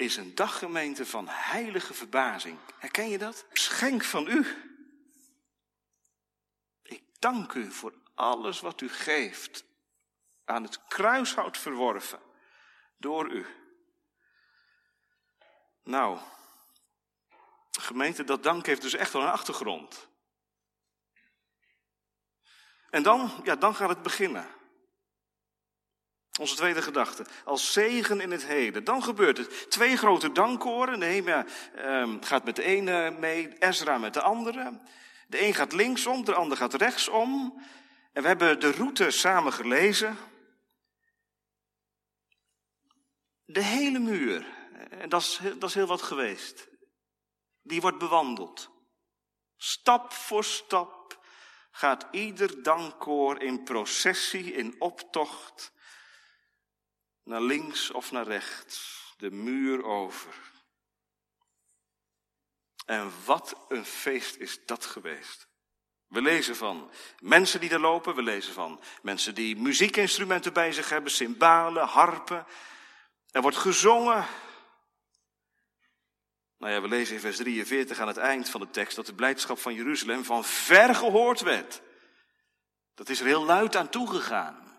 is 0.01 0.17
een 0.17 0.35
daggemeente 0.35 1.05
van 1.05 1.27
heilige 1.27 1.93
verbazing. 1.93 2.57
Herken 2.77 3.09
je 3.09 3.17
dat? 3.17 3.45
Schenk 3.53 4.03
van 4.03 4.27
u. 4.27 4.45
Ik 6.83 7.03
dank 7.19 7.53
u 7.53 7.71
voor 7.71 7.93
alles 8.15 8.59
wat 8.59 8.81
u 8.81 8.89
geeft. 8.89 9.65
Aan 10.45 10.63
het 10.63 10.87
kruishout 10.87 11.57
verworven. 11.57 12.19
Door 12.97 13.31
u. 13.31 13.45
Nou, 15.83 16.19
gemeente, 17.71 18.23
dat 18.23 18.43
dank 18.43 18.65
heeft 18.65 18.81
dus 18.81 18.93
echt 18.93 19.13
wel 19.13 19.21
een 19.21 19.31
achtergrond. 19.31 20.07
En 22.89 23.03
dan, 23.03 23.41
ja, 23.43 23.55
dan 23.55 23.75
gaat 23.75 23.89
het 23.89 24.01
beginnen. 24.01 24.47
Onze 26.39 26.55
tweede 26.55 26.81
gedachte. 26.81 27.25
Als 27.45 27.73
zegen 27.73 28.21
in 28.21 28.31
het 28.31 28.45
heden. 28.45 28.83
Dan 28.83 29.03
gebeurt 29.03 29.37
het. 29.37 29.71
Twee 29.71 29.97
grote 29.97 30.31
dankkoren. 30.31 30.99
Nehemia 30.99 31.45
um, 31.77 32.23
gaat 32.23 32.43
met 32.43 32.55
de 32.55 32.63
ene 32.63 33.11
mee, 33.19 33.57
Ezra 33.59 33.97
met 33.97 34.13
de 34.13 34.21
andere. 34.21 34.81
De 35.27 35.41
een 35.41 35.53
gaat 35.53 35.73
linksom, 35.73 36.25
de 36.25 36.33
ander 36.33 36.57
gaat 36.57 36.73
rechtsom. 36.73 37.61
En 38.13 38.21
we 38.21 38.27
hebben 38.27 38.59
de 38.59 38.71
route 38.71 39.11
samen 39.11 39.53
gelezen. 39.53 40.17
De 43.45 43.63
hele 43.63 43.99
muur, 43.99 44.45
en 44.89 45.09
dat 45.09 45.21
is, 45.21 45.39
dat 45.59 45.69
is 45.69 45.75
heel 45.75 45.87
wat 45.87 46.01
geweest, 46.01 46.67
die 47.61 47.81
wordt 47.81 47.97
bewandeld. 47.97 48.69
Stap 49.57 50.13
voor 50.13 50.43
stap 50.43 51.23
gaat 51.71 52.07
ieder 52.11 52.63
dankkoor 52.63 53.41
in 53.41 53.63
processie, 53.63 54.53
in 54.53 54.75
optocht 54.79 55.71
naar 57.23 57.41
links 57.41 57.91
of 57.91 58.11
naar 58.11 58.27
rechts, 58.27 59.13
de 59.17 59.31
muur 59.31 59.83
over. 59.83 60.33
En 62.85 63.11
wat 63.25 63.65
een 63.67 63.85
feest 63.85 64.35
is 64.35 64.65
dat 64.65 64.85
geweest. 64.85 65.49
We 66.07 66.21
lezen 66.21 66.55
van 66.55 66.91
mensen 67.19 67.59
die 67.59 67.69
er 67.69 67.79
lopen, 67.79 68.15
we 68.15 68.21
lezen 68.21 68.53
van 68.53 68.81
mensen 69.01 69.35
die 69.35 69.55
muziekinstrumenten 69.55 70.53
bij 70.53 70.71
zich 70.71 70.89
hebben, 70.89 71.11
cymbalen, 71.11 71.87
harpen. 71.87 72.45
Er 73.29 73.41
wordt 73.41 73.57
gezongen. 73.57 74.25
Nou 76.57 76.73
ja, 76.73 76.81
we 76.81 76.87
lezen 76.87 77.15
in 77.15 77.21
vers 77.21 77.37
43 77.37 77.99
aan 77.99 78.07
het 78.07 78.17
eind 78.17 78.49
van 78.49 78.61
de 78.61 78.69
tekst 78.69 78.95
dat 78.95 79.05
de 79.05 79.13
blijdschap 79.13 79.59
van 79.59 79.73
Jeruzalem 79.73 80.23
van 80.23 80.43
ver 80.43 80.95
gehoord 80.95 81.41
werd. 81.41 81.81
Dat 82.93 83.09
is 83.09 83.19
er 83.19 83.25
heel 83.25 83.43
luid 83.43 83.75
aan 83.75 83.89
toegegaan. 83.89 84.70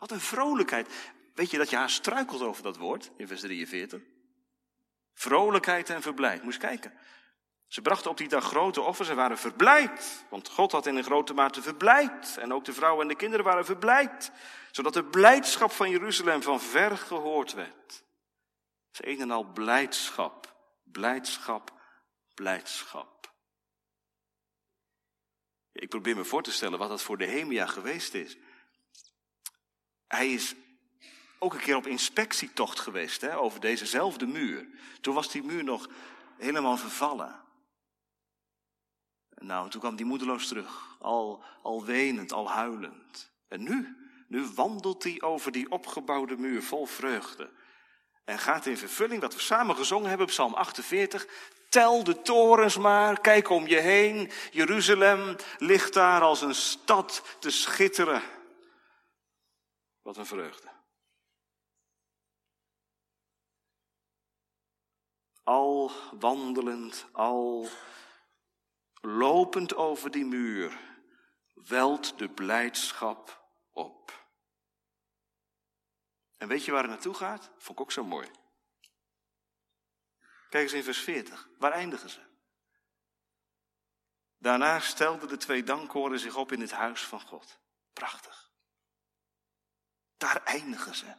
Wat 0.00 0.10
een 0.10 0.20
vrolijkheid. 0.20 0.88
Weet 1.34 1.50
je 1.50 1.58
dat 1.58 1.70
je 1.70 1.76
haar 1.76 1.90
struikelt 1.90 2.42
over 2.42 2.62
dat 2.62 2.76
woord 2.76 3.10
in 3.16 3.26
vers 3.26 3.40
43? 3.40 4.02
Vrolijkheid 5.12 5.90
en 5.90 6.02
verblijd. 6.02 6.42
Moest 6.42 6.58
kijken. 6.58 6.92
Ze 7.66 7.82
brachten 7.82 8.10
op 8.10 8.16
die 8.16 8.28
dag 8.28 8.44
grote 8.44 8.80
offers 8.80 9.08
en 9.08 9.16
waren 9.16 9.38
verblijd. 9.38 10.24
Want 10.28 10.48
God 10.48 10.72
had 10.72 10.86
in 10.86 10.96
een 10.96 11.04
grote 11.04 11.34
mate 11.34 11.62
verblijd. 11.62 12.36
En 12.38 12.52
ook 12.52 12.64
de 12.64 12.72
vrouwen 12.72 13.02
en 13.02 13.08
de 13.08 13.16
kinderen 13.16 13.44
waren 13.44 13.64
verblijd. 13.64 14.32
Zodat 14.70 14.94
de 14.94 15.04
blijdschap 15.04 15.70
van 15.70 15.90
Jeruzalem 15.90 16.42
van 16.42 16.60
ver 16.60 16.98
gehoord 16.98 17.52
werd. 17.52 18.04
Het 18.92 19.06
is 19.06 19.12
een 19.12 19.20
en 19.20 19.30
al 19.30 19.44
blijdschap. 19.44 20.54
Blijdschap, 20.82 21.72
blijdschap. 22.34 23.32
Ik 25.72 25.88
probeer 25.88 26.16
me 26.16 26.24
voor 26.24 26.42
te 26.42 26.52
stellen 26.52 26.78
wat 26.78 26.88
dat 26.88 27.02
voor 27.02 27.18
de 27.18 27.26
Hemia 27.26 27.66
geweest 27.66 28.14
is. 28.14 28.36
Hij 30.10 30.32
is 30.32 30.54
ook 31.38 31.54
een 31.54 31.60
keer 31.60 31.76
op 31.76 31.86
inspectietocht 31.86 32.78
geweest 32.80 33.20
hè, 33.20 33.38
over 33.38 33.60
dezezelfde 33.60 34.26
muur. 34.26 34.66
Toen 35.00 35.14
was 35.14 35.30
die 35.30 35.42
muur 35.42 35.64
nog 35.64 35.88
helemaal 36.38 36.76
vervallen. 36.76 37.40
Nou, 39.34 39.70
toen 39.70 39.80
kwam 39.80 39.96
die 39.96 40.06
moedeloos 40.06 40.48
terug, 40.48 40.96
al, 40.98 41.44
al 41.62 41.84
wenend, 41.84 42.32
al 42.32 42.50
huilend. 42.50 43.30
En 43.48 43.62
nu, 43.62 43.96
nu 44.26 44.46
wandelt 44.54 45.02
hij 45.02 45.20
over 45.20 45.52
die 45.52 45.70
opgebouwde 45.70 46.36
muur 46.36 46.62
vol 46.62 46.86
vreugde. 46.86 47.50
En 48.24 48.38
gaat 48.38 48.66
in 48.66 48.76
vervulling 48.76 49.20
wat 49.20 49.34
we 49.34 49.40
samen 49.40 49.76
gezongen 49.76 50.08
hebben, 50.08 50.26
Psalm 50.26 50.54
48. 50.54 51.26
Tel 51.68 52.04
de 52.04 52.22
torens 52.22 52.76
maar, 52.76 53.20
kijk 53.20 53.48
om 53.48 53.66
je 53.66 53.78
heen. 53.78 54.30
Jeruzalem 54.50 55.36
ligt 55.58 55.92
daar 55.92 56.20
als 56.20 56.42
een 56.42 56.54
stad 56.54 57.36
te 57.38 57.50
schitteren. 57.50 58.22
Wat 60.10 60.18
een 60.18 60.26
vreugde. 60.26 60.70
Al 65.42 65.90
wandelend, 66.18 67.06
al 67.12 67.68
lopend 69.00 69.74
over 69.74 70.10
die 70.10 70.24
muur, 70.24 70.80
welt 71.54 72.18
de 72.18 72.28
blijdschap 72.28 73.44
op. 73.70 74.28
En 76.36 76.48
weet 76.48 76.64
je 76.64 76.72
waar 76.72 76.82
het 76.82 76.90
naartoe 76.90 77.14
gaat? 77.14 77.50
Vond 77.56 77.78
ik 77.78 77.80
ook 77.80 77.92
zo 77.92 78.04
mooi. 78.04 78.30
Kijk 80.48 80.62
eens 80.62 80.72
in 80.72 80.84
vers 80.84 81.00
40. 81.00 81.48
Waar 81.58 81.72
eindigen 81.72 82.10
ze? 82.10 82.20
Daarna 84.38 84.80
stelden 84.80 85.28
de 85.28 85.36
twee 85.36 85.62
dankkoren 85.62 86.18
zich 86.18 86.36
op 86.36 86.52
in 86.52 86.60
het 86.60 86.72
huis 86.72 87.04
van 87.04 87.20
God. 87.20 87.60
Prachtig. 87.92 88.49
Daar 90.20 90.44
eindigen 90.44 90.94
ze. 90.94 91.14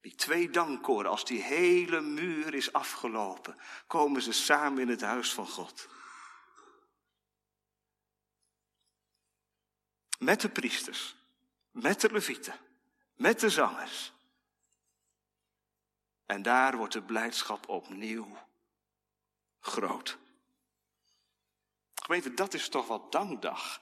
Die 0.00 0.14
twee 0.14 0.50
dankkoren, 0.50 1.10
als 1.10 1.24
die 1.24 1.42
hele 1.42 2.00
muur 2.00 2.54
is 2.54 2.72
afgelopen, 2.72 3.58
komen 3.86 4.22
ze 4.22 4.32
samen 4.32 4.82
in 4.82 4.88
het 4.88 5.00
huis 5.00 5.32
van 5.32 5.46
God. 5.46 5.88
Met 10.18 10.40
de 10.40 10.48
priesters, 10.48 11.16
met 11.70 12.00
de 12.00 12.12
levieten, 12.12 12.60
met 13.14 13.40
de 13.40 13.50
zangers. 13.50 14.12
En 16.26 16.42
daar 16.42 16.76
wordt 16.76 16.92
de 16.92 17.02
blijdschap 17.02 17.68
opnieuw 17.68 18.38
groot. 19.60 20.18
Gemeente, 21.94 22.34
dat 22.34 22.54
is 22.54 22.68
toch 22.68 22.86
wat 22.86 23.12
dankdag 23.12 23.80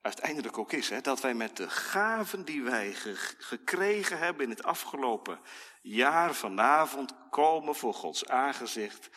uiteindelijk 0.00 0.58
ook 0.58 0.72
is. 0.72 0.88
Hè, 0.88 1.00
dat 1.00 1.20
wij 1.20 1.34
met 1.34 1.56
de 1.56 1.70
gaven 1.70 2.44
die 2.44 2.62
wij 2.62 2.92
gekregen 3.38 4.18
hebben 4.18 4.44
in 4.44 4.50
het 4.50 4.62
afgelopen 4.62 5.40
jaar 5.82 6.34
vanavond 6.34 7.14
komen 7.30 7.74
voor 7.74 7.94
Gods 7.94 8.26
aangezicht. 8.26 9.10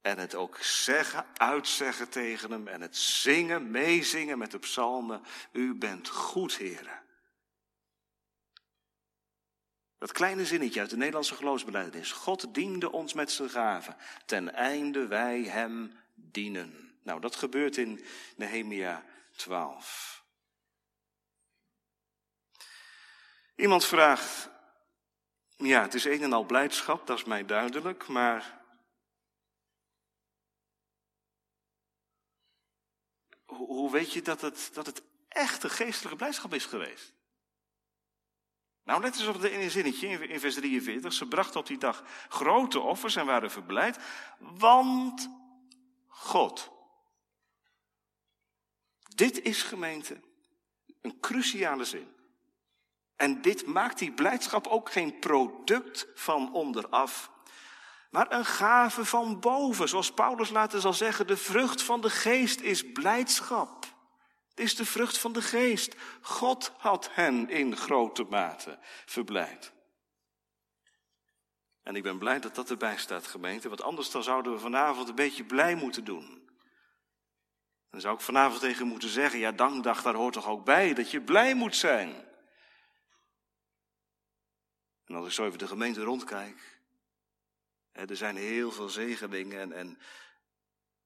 En 0.00 0.18
het 0.18 0.34
ook 0.34 0.58
zeggen, 0.60 1.26
uitzeggen 1.34 2.08
tegen 2.08 2.50
hem 2.50 2.68
en 2.68 2.80
het 2.80 2.96
zingen, 2.96 3.70
meezingen 3.70 4.38
met 4.38 4.50
de 4.50 4.58
psalmen. 4.58 5.22
U 5.52 5.74
bent 5.74 6.08
goed, 6.08 6.56
heren. 6.56 7.02
Dat 9.98 10.12
kleine 10.12 10.46
zinnetje 10.46 10.80
uit 10.80 10.90
de 10.90 10.96
Nederlandse 10.96 11.34
geloofsbelijdenis. 11.34 12.12
God 12.12 12.54
diende 12.54 12.92
ons 12.92 13.12
met 13.12 13.30
zijn 13.30 13.50
gaven, 13.50 13.96
ten 14.26 14.54
einde 14.54 15.06
wij 15.06 15.42
hem 15.42 15.92
dienen. 16.14 16.98
Nou, 17.02 17.20
dat 17.20 17.36
gebeurt 17.36 17.76
in 17.76 18.04
Nehemia 18.36 19.04
12. 19.36 20.24
Iemand 23.56 23.84
vraagt, 23.84 24.50
ja, 25.56 25.82
het 25.82 25.94
is 25.94 26.04
een 26.04 26.22
en 26.22 26.32
al 26.32 26.44
blijdschap, 26.44 27.06
dat 27.06 27.18
is 27.18 27.24
mij 27.24 27.44
duidelijk, 27.44 28.06
maar 28.06 28.62
hoe 33.44 33.90
weet 33.90 34.12
je 34.12 34.22
dat 34.22 34.40
het, 34.40 34.70
dat 34.72 34.86
het 34.86 35.02
echte 35.28 35.68
geestelijke 35.68 36.16
blijdschap 36.16 36.54
is 36.54 36.66
geweest? 36.66 37.12
Nou, 38.84 39.00
let 39.00 39.14
eens 39.14 39.26
op 39.26 39.34
het 39.34 39.44
ene 39.44 39.70
zinnetje 39.70 40.28
in 40.28 40.40
vers 40.40 40.54
43. 40.54 41.12
Ze 41.12 41.28
brachten 41.28 41.60
op 41.60 41.66
die 41.66 41.78
dag 41.78 42.04
grote 42.28 42.80
offers 42.80 43.16
en 43.16 43.26
waren 43.26 43.50
verblijd, 43.50 43.98
want 44.38 45.28
God. 46.06 46.73
Dit 49.14 49.42
is 49.42 49.62
gemeente 49.62 50.20
een 51.00 51.20
cruciale 51.20 51.84
zin. 51.84 52.12
En 53.16 53.42
dit 53.42 53.66
maakt 53.66 53.98
die 53.98 54.12
blijdschap 54.12 54.66
ook 54.66 54.92
geen 54.92 55.18
product 55.18 56.06
van 56.14 56.52
onderaf, 56.52 57.30
maar 58.10 58.32
een 58.32 58.44
gave 58.44 59.04
van 59.04 59.40
boven. 59.40 59.88
Zoals 59.88 60.12
Paulus 60.12 60.50
later 60.50 60.80
zal 60.80 60.92
zeggen, 60.92 61.26
de 61.26 61.36
vrucht 61.36 61.82
van 61.82 62.00
de 62.00 62.10
geest 62.10 62.60
is 62.60 62.92
blijdschap. 62.92 63.84
Het 64.48 64.64
is 64.64 64.76
de 64.76 64.84
vrucht 64.84 65.18
van 65.18 65.32
de 65.32 65.42
geest. 65.42 65.94
God 66.20 66.72
had 66.76 67.08
hen 67.12 67.50
in 67.50 67.76
grote 67.76 68.24
mate 68.24 68.78
verblijd. 69.06 69.72
En 71.82 71.96
ik 71.96 72.02
ben 72.02 72.18
blij 72.18 72.40
dat 72.40 72.54
dat 72.54 72.70
erbij 72.70 72.96
staat, 72.96 73.26
gemeente, 73.26 73.68
want 73.68 73.82
anders 73.82 74.10
dan 74.10 74.22
zouden 74.22 74.52
we 74.52 74.58
vanavond 74.58 75.08
een 75.08 75.14
beetje 75.14 75.44
blij 75.44 75.74
moeten 75.74 76.04
doen. 76.04 76.43
Dan 77.94 78.02
zou 78.02 78.14
ik 78.14 78.20
vanavond 78.20 78.60
tegen 78.60 78.86
moeten 78.86 79.08
zeggen, 79.08 79.38
ja, 79.38 79.52
dankdag, 79.52 80.02
daar 80.02 80.14
hoort 80.14 80.32
toch 80.32 80.46
ook 80.46 80.64
bij 80.64 80.94
dat 80.94 81.10
je 81.10 81.20
blij 81.20 81.54
moet 81.54 81.76
zijn. 81.76 82.14
En 85.04 85.14
als 85.14 85.26
ik 85.26 85.32
zo 85.32 85.46
even 85.46 85.58
de 85.58 85.66
gemeente 85.66 86.02
rondkijk, 86.02 86.80
hè, 87.92 88.04
er 88.04 88.16
zijn 88.16 88.36
heel 88.36 88.72
veel 88.72 88.88
zegeningen 88.88 89.60
en, 89.60 89.72
en, 89.72 89.98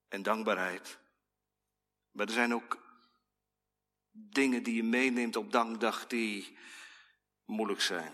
en 0.08 0.22
dankbaarheid. 0.22 0.98
Maar 2.10 2.26
er 2.26 2.32
zijn 2.32 2.54
ook 2.54 2.78
dingen 4.10 4.62
die 4.62 4.74
je 4.74 4.84
meeneemt 4.84 5.36
op 5.36 5.52
dankdag 5.52 6.06
die 6.06 6.58
moeilijk 7.44 7.80
zijn. 7.80 8.12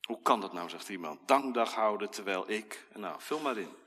Hoe 0.00 0.22
kan 0.22 0.40
dat 0.40 0.52
nou, 0.52 0.68
zegt 0.68 0.88
iemand? 0.88 1.28
Dankdag 1.28 1.74
houden 1.74 2.10
terwijl 2.10 2.50
ik. 2.50 2.86
Nou, 2.92 3.20
vul 3.20 3.40
maar 3.40 3.58
in. 3.58 3.82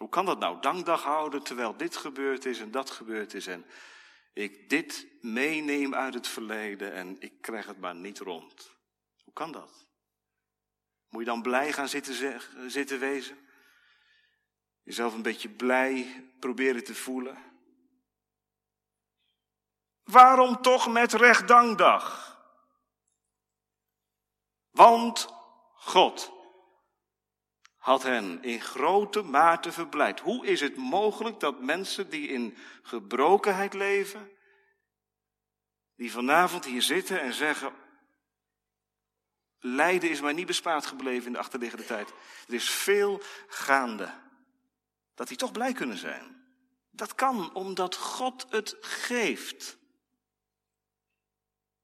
Hoe 0.00 0.08
kan 0.08 0.24
dat 0.24 0.38
nou? 0.38 0.60
Dankdag 0.60 1.02
houden 1.02 1.42
terwijl 1.42 1.76
dit 1.76 1.96
gebeurd 1.96 2.44
is 2.44 2.60
en 2.60 2.70
dat 2.70 2.90
gebeurd 2.90 3.34
is 3.34 3.46
en 3.46 3.66
ik 4.32 4.68
dit 4.68 5.06
meeneem 5.20 5.94
uit 5.94 6.14
het 6.14 6.28
verleden 6.28 6.92
en 6.92 7.20
ik 7.20 7.40
krijg 7.40 7.66
het 7.66 7.80
maar 7.80 7.94
niet 7.94 8.18
rond. 8.18 8.76
Hoe 9.24 9.32
kan 9.32 9.52
dat? 9.52 9.86
Moet 11.08 11.20
je 11.20 11.26
dan 11.26 11.42
blij 11.42 11.72
gaan 11.72 11.88
zitten, 11.88 12.40
zitten 12.70 12.98
wezen? 12.98 13.38
Jezelf 14.82 15.14
een 15.14 15.22
beetje 15.22 15.48
blij 15.48 16.24
proberen 16.38 16.84
te 16.84 16.94
voelen? 16.94 17.38
Waarom 20.02 20.62
toch 20.62 20.88
met 20.88 21.12
recht 21.12 21.48
dankdag? 21.48 22.38
Want 24.70 25.28
God. 25.74 26.39
Had 27.80 28.02
hen 28.02 28.42
in 28.42 28.60
grote 28.60 29.22
mate 29.22 29.72
verblijd. 29.72 30.20
Hoe 30.20 30.46
is 30.46 30.60
het 30.60 30.76
mogelijk 30.76 31.40
dat 31.40 31.60
mensen 31.60 32.10
die 32.10 32.28
in 32.28 32.56
gebrokenheid 32.82 33.74
leven, 33.74 34.30
die 35.96 36.12
vanavond 36.12 36.64
hier 36.64 36.82
zitten 36.82 37.20
en 37.20 37.32
zeggen, 37.32 37.72
lijden 39.58 40.10
is 40.10 40.20
mij 40.20 40.32
niet 40.32 40.46
bespaard 40.46 40.86
gebleven 40.86 41.26
in 41.26 41.32
de 41.32 41.38
achterliggende 41.38 41.84
tijd. 41.84 42.12
Er 42.48 42.54
is 42.54 42.70
veel 42.70 43.22
gaande. 43.46 44.12
Dat 45.14 45.28
die 45.28 45.36
toch 45.36 45.52
blij 45.52 45.72
kunnen 45.72 45.98
zijn. 45.98 46.44
Dat 46.90 47.14
kan 47.14 47.54
omdat 47.54 47.96
God 47.96 48.46
het 48.50 48.76
geeft. 48.80 49.78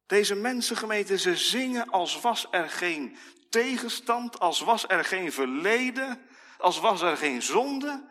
Deze 0.06 0.34
mensengemeente, 0.34 1.18
ze 1.18 1.36
zingen 1.36 1.90
als 1.90 2.20
was 2.20 2.46
er 2.50 2.70
geen 2.70 3.16
tegenstand, 3.48 4.38
als 4.38 4.60
was 4.60 4.88
er 4.88 5.04
geen 5.04 5.32
verleden, 5.32 6.28
als 6.58 6.78
was 6.78 7.02
er 7.02 7.16
geen 7.16 7.42
zonde. 7.42 8.08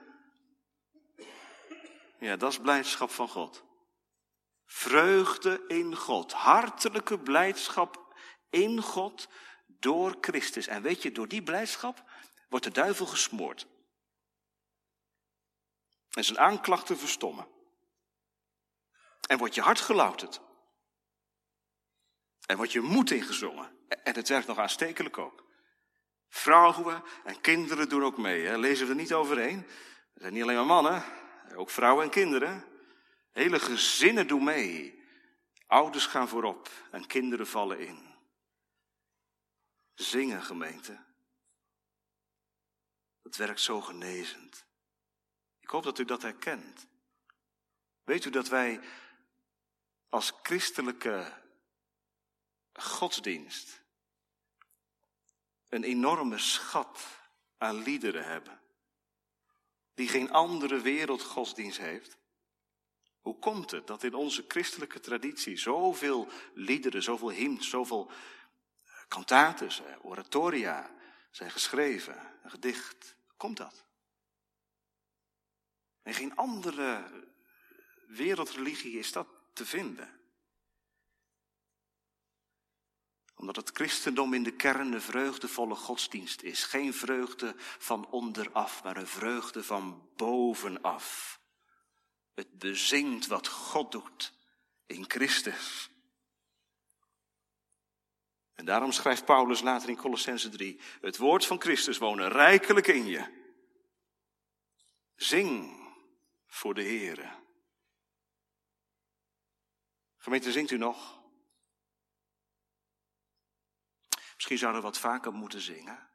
Ja, 2.20 2.36
dat 2.36 2.52
is 2.52 2.60
blijdschap 2.60 3.10
van 3.10 3.28
God. 3.28 3.64
Vreugde 4.66 5.64
in 5.68 5.96
God, 5.96 6.34
hartelijke 6.34 7.20
blijdschap 7.20 8.16
in 8.50 8.82
God 8.82 9.28
door 9.68 10.18
Christus. 10.22 10.68
En 10.68 10.82
weet 10.82 11.02
je, 11.02 11.12
door 11.12 11.28
die 11.28 11.44
blijdschap 11.44 12.04
wordt 12.50 12.66
de 12.66 12.72
duivel 12.72 13.06
gesmoord. 13.06 13.68
En 16.10 16.24
zijn 16.24 16.40
aanklachten 16.40 16.98
verstommen. 16.98 17.48
En 19.28 19.38
wordt 19.38 19.56
je 19.56 19.62
hart 19.62 19.80
gelouterd. 19.80 20.42
En 22.46 22.58
wordt 22.58 22.72
je 22.72 22.82
moed 22.82 23.12
ingezongen. 23.12 23.78
En 24.04 24.16
het 24.16 24.28
werkt 24.28 24.48
nog 24.48 24.58
aanstekelijk 24.58 25.18
ook. 25.18 25.46
Vrouwen 26.28 27.04
en 27.24 27.42
kinderen 27.42 27.90
doen 27.90 28.04
ook 28.04 28.18
mee. 28.18 28.46
Hè? 28.46 28.58
Lezen 28.58 28.86
we 28.86 28.92
er 28.92 29.00
niet 29.00 29.14
overheen. 29.14 29.66
Er 30.14 30.22
zijn 30.22 30.34
niet 30.34 30.44
alleen 30.44 30.56
maar 30.56 30.66
mannen, 30.66 31.04
ook 31.56 31.70
vrouwen 31.70 32.04
en 32.04 32.10
kinderen. 32.10 32.64
Hele 33.32 33.60
gezinnen 33.60 34.28
doen 34.28 34.44
mee. 34.44 35.04
Ouders 35.68 36.06
gaan 36.06 36.28
voorop 36.28 36.70
en 36.92 37.08
kinderen 37.08 37.48
vallen 37.48 37.80
in. 37.80 38.14
Zingen, 39.94 40.44
gemeente. 40.44 41.04
Dat 43.22 43.36
werkt 43.36 43.60
zo 43.60 43.82
genezend. 43.82 44.66
Ik 45.60 45.70
hoop 45.70 45.84
dat 45.84 46.00
u 46.00 46.06
dat 46.06 46.22
herkent. 46.22 46.88
Weet 48.04 48.26
u 48.26 48.30
dat 48.30 48.48
wij 48.48 48.80
als 50.10 50.34
christelijke 50.42 51.44
godsdienst 52.76 53.82
een 55.70 55.84
enorme 55.84 56.38
schat 56.38 57.06
aan 57.58 57.84
liederen 57.84 58.26
hebben, 58.26 58.62
die 59.94 60.08
geen 60.08 60.32
andere 60.32 60.82
wereldgodsdienst 60.82 61.78
heeft? 61.78 62.18
Hoe 63.20 63.40
komt 63.40 63.72
het 63.72 63.88
dat 63.88 64.04
in 64.04 64.14
onze 64.14 64.46
christelijke 64.48 65.00
traditie 65.00 65.58
zoveel 65.58 66.28
liederen, 66.54 67.04
zoveel 67.04 67.32
hymns, 67.32 67.70
zoveel 67.70 68.12
cantates, 69.08 69.82
oratoria 70.02 70.96
zijn 71.32 71.52
geschreven, 71.52 72.40
een 72.44 72.50
gedicht? 72.50 73.16
Hoe 73.28 73.38
komt 73.38 73.58
dat? 73.58 73.86
In 76.04 76.14
geen 76.14 76.36
andere 76.36 77.10
wereldreligie 78.08 78.98
is 78.98 79.12
dat 79.12 79.28
te 79.54 79.66
vinden. 79.66 80.25
Omdat 83.36 83.56
het 83.56 83.70
christendom 83.74 84.34
in 84.34 84.44
de 84.44 84.56
kern 84.56 84.94
een 84.94 85.02
vreugdevolle 85.02 85.76
godsdienst 85.76 86.42
is. 86.42 86.64
Geen 86.64 86.94
vreugde 86.94 87.56
van 87.58 88.08
onderaf, 88.10 88.84
maar 88.84 88.98
een 88.98 89.08
vreugde 89.08 89.64
van 89.64 90.10
bovenaf. 90.16 91.40
Het 92.34 92.58
bezingt 92.58 93.28
wat 93.28 93.48
God 93.48 93.92
doet 93.92 94.34
in 94.86 95.06
Christus. 95.08 95.90
En 98.54 98.66
daarom 98.66 98.92
schrijft 98.92 99.26
Paulus 99.26 99.62
later 99.62 99.90
in 99.90 99.96
Colossense 99.96 100.50
3, 100.50 100.80
het 101.02 101.18
woord 101.18 101.46
van 101.46 101.62
Christus 101.62 101.98
wonen 101.98 102.30
rijkelijk 102.30 102.88
in 102.88 103.06
je. 103.06 103.44
Zing 105.16 105.80
voor 106.48 106.74
de 106.74 106.84
Heere. 106.84 107.44
Gemeente, 110.18 110.52
zingt 110.52 110.72
u 110.72 110.78
nog? 110.78 111.25
Misschien 114.46 114.66
zouden 114.66 114.92
we 114.92 115.00
wat 115.00 115.12
vaker 115.12 115.34
moeten 115.34 115.62
zingen, 115.62 116.10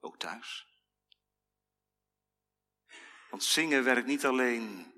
ook 0.00 0.18
thuis. 0.18 0.66
Want 3.30 3.44
zingen 3.44 3.84
werkt 3.84 4.06
niet 4.06 4.24
alleen 4.24 4.92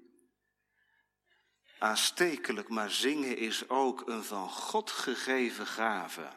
aanstekelijk, 1.78 2.68
maar 2.68 2.90
zingen 2.90 3.36
is 3.36 3.68
ook 3.68 4.08
een 4.08 4.24
van 4.24 4.50
God 4.50 4.90
gegeven 4.90 5.66
gave. 5.66 6.28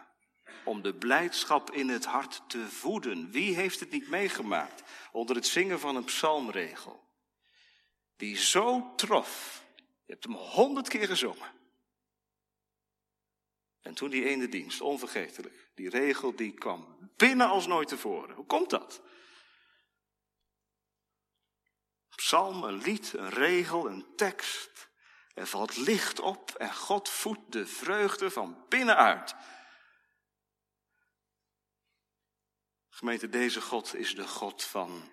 Om 0.63 0.81
de 0.81 0.95
blijdschap 0.95 1.71
in 1.71 1.89
het 1.89 2.05
hart 2.05 2.43
te 2.47 2.69
voeden. 2.69 3.31
Wie 3.31 3.55
heeft 3.55 3.79
het 3.79 3.91
niet 3.91 4.09
meegemaakt 4.09 4.83
onder 5.11 5.35
het 5.35 5.47
zingen 5.47 5.79
van 5.79 5.95
een 5.95 6.05
psalmregel? 6.05 7.09
Die 8.15 8.37
zo 8.37 8.93
trof. 8.95 9.63
Je 10.05 10.11
hebt 10.11 10.23
hem 10.23 10.33
honderd 10.33 10.87
keer 10.87 11.07
gezongen. 11.07 11.58
En 13.81 13.93
toen 13.93 14.09
die 14.09 14.25
ene 14.25 14.49
dienst, 14.49 14.81
onvergetelijk, 14.81 15.71
die 15.75 15.89
regel 15.89 16.35
die 16.35 16.53
kwam 16.53 17.09
binnen 17.15 17.47
als 17.47 17.67
nooit 17.67 17.87
tevoren. 17.87 18.35
Hoe 18.35 18.45
komt 18.45 18.69
dat? 18.69 19.01
Psalm, 22.15 22.63
een 22.63 22.81
lied, 22.81 23.13
een 23.13 23.29
regel, 23.29 23.89
een 23.89 24.15
tekst. 24.15 24.89
Er 25.33 25.47
valt 25.47 25.77
licht 25.77 26.19
op 26.19 26.51
en 26.51 26.75
God 26.75 27.09
voedt 27.09 27.51
de 27.51 27.67
vreugde 27.67 28.31
van 28.31 28.65
binnenuit. 28.69 29.35
Gemeente, 32.89 33.29
deze 33.29 33.61
God 33.61 33.95
is 33.95 34.15
de 34.15 34.27
God 34.27 34.63
van 34.63 35.11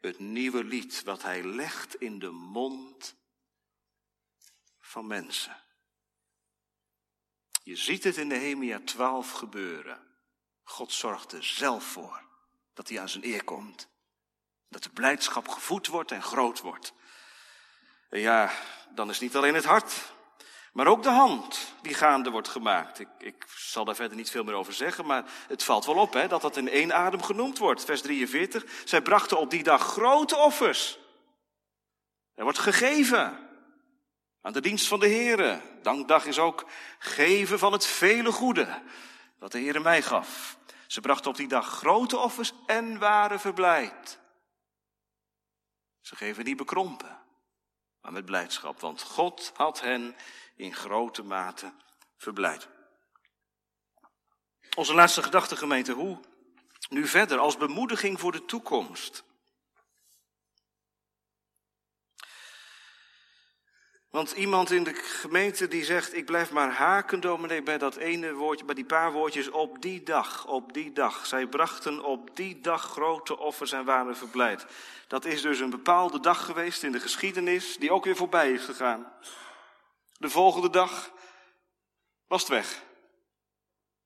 het 0.00 0.18
nieuwe 0.18 0.64
lied 0.64 1.02
wat 1.02 1.22
Hij 1.22 1.44
legt 1.44 1.94
in 1.94 2.18
de 2.18 2.30
mond 2.30 3.16
van 4.80 5.06
mensen. 5.06 5.65
Je 7.66 7.76
ziet 7.76 8.04
het 8.04 8.16
in 8.16 8.26
Nehemia 8.26 8.80
12 8.84 9.30
gebeuren. 9.30 9.98
God 10.62 10.92
zorgt 10.92 11.32
er 11.32 11.44
zelf 11.44 11.84
voor 11.84 12.22
dat 12.74 12.88
hij 12.88 13.00
aan 13.00 13.08
zijn 13.08 13.24
eer 13.24 13.44
komt. 13.44 13.88
Dat 14.68 14.82
de 14.82 14.90
blijdschap 14.90 15.48
gevoed 15.48 15.86
wordt 15.86 16.10
en 16.10 16.22
groot 16.22 16.60
wordt. 16.60 16.92
En 18.08 18.20
ja, 18.20 18.50
dan 18.94 19.10
is 19.10 19.20
niet 19.20 19.36
alleen 19.36 19.54
het 19.54 19.64
hart, 19.64 20.12
maar 20.72 20.86
ook 20.86 21.02
de 21.02 21.10
hand 21.10 21.74
die 21.82 21.94
gaande 21.94 22.30
wordt 22.30 22.48
gemaakt. 22.48 22.98
Ik, 22.98 23.08
ik 23.18 23.44
zal 23.56 23.84
daar 23.84 23.94
verder 23.94 24.16
niet 24.16 24.30
veel 24.30 24.44
meer 24.44 24.54
over 24.54 24.72
zeggen, 24.72 25.06
maar 25.06 25.24
het 25.48 25.62
valt 25.62 25.86
wel 25.86 25.96
op 25.96 26.12
hè, 26.12 26.28
dat 26.28 26.42
dat 26.42 26.56
in 26.56 26.68
één 26.68 26.94
adem 26.94 27.22
genoemd 27.22 27.58
wordt. 27.58 27.84
Vers 27.84 28.00
43. 28.00 28.64
Zij 28.84 29.02
brachten 29.02 29.38
op 29.38 29.50
die 29.50 29.62
dag 29.62 29.82
grote 29.82 30.36
offers. 30.36 30.98
Er 32.34 32.44
wordt 32.44 32.58
gegeven 32.58 33.45
aan 34.46 34.52
de 34.52 34.60
dienst 34.60 34.86
van 34.86 35.00
de 35.00 35.08
Heere. 35.08 35.60
Dankdag 35.82 36.26
is 36.26 36.38
ook 36.38 36.64
geven 36.98 37.58
van 37.58 37.72
het 37.72 37.86
vele 37.86 38.32
goede 38.32 38.82
wat 39.38 39.52
de 39.52 39.58
Heere 39.58 39.80
mij 39.80 40.02
gaf. 40.02 40.58
Ze 40.86 41.00
brachten 41.00 41.30
op 41.30 41.36
die 41.36 41.48
dag 41.48 41.66
grote 41.66 42.18
offers 42.18 42.52
en 42.66 42.98
waren 42.98 43.40
verblijd. 43.40 44.18
Ze 46.00 46.16
geven 46.16 46.44
niet 46.44 46.56
bekrompen, 46.56 47.18
maar 48.00 48.12
met 48.12 48.24
blijdschap, 48.24 48.80
want 48.80 49.02
God 49.02 49.52
had 49.54 49.80
hen 49.80 50.16
in 50.56 50.74
grote 50.74 51.22
mate 51.22 51.72
verblijd. 52.16 52.68
Onze 54.76 54.94
laatste 54.94 55.22
gedachte, 55.22 55.56
gemeente, 55.56 55.92
hoe 55.92 56.20
nu 56.88 57.06
verder 57.06 57.38
als 57.38 57.56
bemoediging 57.56 58.20
voor 58.20 58.32
de 58.32 58.44
toekomst. 58.44 59.24
Want 64.16 64.32
iemand 64.32 64.70
in 64.70 64.84
de 64.84 64.94
gemeente 64.94 65.68
die 65.68 65.84
zegt, 65.84 66.14
ik 66.14 66.24
blijf 66.24 66.50
maar 66.50 66.72
haken, 66.72 67.20
dominee, 67.20 67.62
bij 67.62 67.78
dat 67.78 67.96
ene 67.96 68.32
woordje, 68.32 68.64
bij 68.64 68.74
die 68.74 68.84
paar 68.84 69.12
woordjes, 69.12 69.50
op 69.50 69.82
die 69.82 70.02
dag, 70.02 70.46
op 70.46 70.72
die 70.72 70.92
dag. 70.92 71.26
Zij 71.26 71.46
brachten 71.46 72.04
op 72.04 72.36
die 72.36 72.60
dag 72.60 72.82
grote 72.82 73.38
offers 73.38 73.72
en 73.72 73.84
waren 73.84 74.16
verblijd. 74.16 74.66
Dat 75.06 75.24
is 75.24 75.42
dus 75.42 75.60
een 75.60 75.70
bepaalde 75.70 76.20
dag 76.20 76.44
geweest 76.44 76.82
in 76.82 76.92
de 76.92 77.00
geschiedenis, 77.00 77.76
die 77.76 77.92
ook 77.92 78.04
weer 78.04 78.16
voorbij 78.16 78.52
is 78.52 78.64
gegaan. 78.64 79.12
De 80.18 80.30
volgende 80.30 80.70
dag 80.70 81.12
was 82.26 82.40
het 82.40 82.50
weg. 82.50 82.82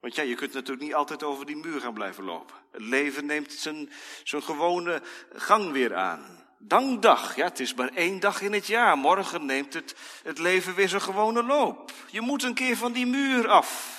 Want 0.01 0.15
ja, 0.15 0.23
je 0.23 0.35
kunt 0.35 0.53
natuurlijk 0.53 0.87
niet 0.87 0.95
altijd 0.95 1.23
over 1.23 1.47
die 1.47 1.57
muur 1.57 1.81
gaan 1.81 1.95
blijven 1.95 2.25
lopen. 2.25 2.57
Het 2.73 2.83
leven 2.83 3.27
neemt 3.27 3.53
zijn, 3.53 3.91
zijn 4.25 4.43
gewone 4.43 5.03
gang 5.33 5.73
weer 5.73 5.95
aan. 5.95 6.49
Dankdag, 6.63 7.37
ja, 7.37 7.45
het 7.45 7.61
is 7.61 7.75
maar 7.75 7.89
één 7.89 8.21
dag 8.21 8.41
in 8.41 8.53
het 8.53 8.67
jaar. 8.67 8.99
Morgen 8.99 9.47
neemt 9.47 9.75
het, 9.75 9.95
het 10.23 10.39
leven 10.39 10.75
weer 10.75 10.89
zijn 10.89 11.03
gewone 11.03 11.43
loop. 11.43 11.93
Je 12.11 12.21
moet 12.21 12.43
een 12.43 12.55
keer 12.55 12.77
van 12.77 12.93
die 12.93 13.07
muur 13.07 13.49
af. 13.49 13.99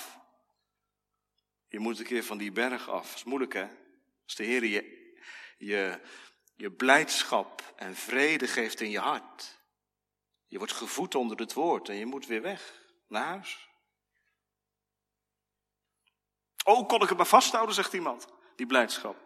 Je 1.68 1.78
moet 1.78 1.98
een 1.98 2.04
keer 2.04 2.24
van 2.24 2.38
die 2.38 2.52
berg 2.52 2.88
af. 2.88 3.06
Dat 3.06 3.16
is 3.16 3.24
moeilijk, 3.24 3.52
hè? 3.52 3.66
Als 4.24 4.34
de 4.34 4.44
Heer 4.44 4.64
je, 4.64 5.14
je, 5.58 6.00
je 6.54 6.70
blijdschap 6.70 7.72
en 7.76 7.96
vrede 7.96 8.46
geeft 8.46 8.80
in 8.80 8.90
je 8.90 9.00
hart. 9.00 9.60
Je 10.46 10.58
wordt 10.58 10.72
gevoed 10.72 11.14
onder 11.14 11.38
het 11.38 11.52
woord 11.52 11.88
en 11.88 11.96
je 11.96 12.06
moet 12.06 12.26
weer 12.26 12.42
weg 12.42 12.82
naar 13.08 13.24
huis. 13.24 13.68
Oh, 16.64 16.88
kon 16.88 17.02
ik 17.02 17.08
het 17.08 17.16
maar 17.16 17.26
vasthouden, 17.26 17.74
zegt 17.74 17.92
iemand, 17.92 18.26
die 18.56 18.66
blijdschap. 18.66 19.21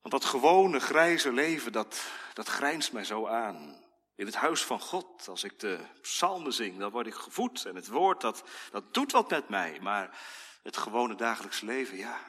Want 0.00 0.14
dat 0.14 0.24
gewone 0.24 0.80
grijze 0.80 1.32
leven, 1.32 1.72
dat, 1.72 2.10
dat 2.34 2.48
grijnst 2.48 2.92
mij 2.92 3.04
zo 3.04 3.26
aan. 3.26 3.84
In 4.14 4.26
het 4.26 4.34
huis 4.34 4.64
van 4.64 4.80
God, 4.80 5.28
als 5.28 5.44
ik 5.44 5.58
de 5.58 5.80
psalmen 6.00 6.52
zing, 6.52 6.78
dan 6.78 6.90
word 6.90 7.06
ik 7.06 7.14
gevoed. 7.14 7.64
En 7.64 7.74
het 7.74 7.88
woord, 7.88 8.20
dat, 8.20 8.44
dat 8.70 8.94
doet 8.94 9.12
wat 9.12 9.30
met 9.30 9.48
mij. 9.48 9.78
Maar 9.80 10.18
het 10.62 10.76
gewone 10.76 11.14
dagelijks 11.14 11.60
leven, 11.60 11.96
ja. 11.96 12.20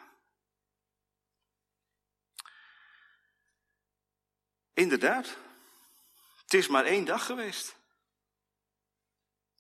Inderdaad, 4.74 5.38
het 6.42 6.54
is 6.54 6.68
maar 6.68 6.86
één 6.86 7.06
dag 7.06 7.26
geweest. 7.26 7.76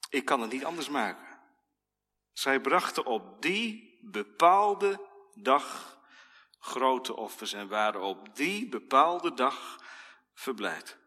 Ik 0.09 0.25
kan 0.25 0.41
het 0.41 0.51
niet 0.51 0.65
anders 0.65 0.89
maken. 0.89 1.39
Zij 2.33 2.59
brachten 2.59 3.05
op 3.05 3.41
die 3.41 3.99
bepaalde 4.01 5.07
dag 5.33 5.97
grote 6.61 7.15
offers 7.15 7.53
en 7.53 7.67
waren 7.67 8.01
op 8.01 8.35
die 8.35 8.69
bepaalde 8.69 9.33
dag 9.33 9.83
verblijd. 10.33 10.97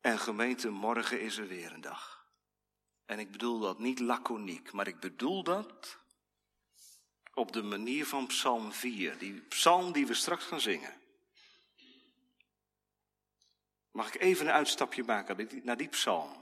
En 0.00 0.18
gemeente, 0.18 0.70
morgen 0.70 1.20
is 1.20 1.36
er 1.36 1.48
weer 1.48 1.72
een 1.72 1.80
dag. 1.80 2.26
En 3.04 3.18
ik 3.18 3.30
bedoel 3.30 3.58
dat 3.58 3.78
niet 3.78 3.98
laconiek, 3.98 4.72
maar 4.72 4.86
ik 4.86 5.00
bedoel 5.00 5.42
dat 5.42 5.98
op 7.34 7.52
de 7.52 7.62
manier 7.62 8.06
van 8.06 8.26
Psalm 8.26 8.72
4, 8.72 9.18
die 9.18 9.40
psalm 9.40 9.92
die 9.92 10.06
we 10.06 10.14
straks 10.14 10.44
gaan 10.44 10.60
zingen. 10.60 11.00
Mag 13.90 14.14
ik 14.14 14.20
even 14.20 14.46
een 14.46 14.52
uitstapje 14.52 15.04
maken 15.04 15.62
naar 15.62 15.76
die 15.76 15.88
psalm? 15.88 16.41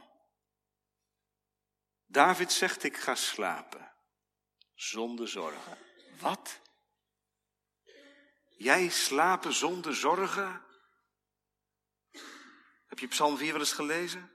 David 2.10 2.52
zegt, 2.52 2.82
ik 2.82 2.96
ga 2.96 3.14
slapen, 3.14 3.92
zonder 4.74 5.28
zorgen. 5.28 5.78
Wat? 6.18 6.60
Jij 8.56 8.88
slapen 8.88 9.52
zonder 9.52 9.94
zorgen? 9.94 10.64
Heb 12.86 12.98
je 12.98 13.06
Psalm 13.08 13.36
4 13.36 13.52
wel 13.52 13.60
eens 13.60 13.72
gelezen? 13.72 14.30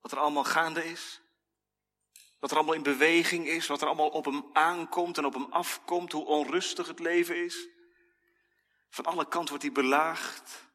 Wat 0.00 0.12
er 0.12 0.18
allemaal 0.18 0.44
gaande 0.44 0.84
is? 0.84 1.20
Wat 2.38 2.50
er 2.50 2.56
allemaal 2.56 2.74
in 2.74 2.82
beweging 2.82 3.46
is, 3.46 3.66
wat 3.66 3.80
er 3.80 3.86
allemaal 3.86 4.08
op 4.08 4.24
hem 4.24 4.50
aankomt 4.52 5.18
en 5.18 5.24
op 5.24 5.34
hem 5.34 5.52
afkomt, 5.52 6.12
hoe 6.12 6.26
onrustig 6.26 6.86
het 6.86 6.98
leven 6.98 7.44
is. 7.44 7.68
Van 8.88 9.04
alle 9.04 9.28
kanten 9.28 9.48
wordt 9.48 9.62
hij 9.62 9.72
belaagd. 9.72 10.66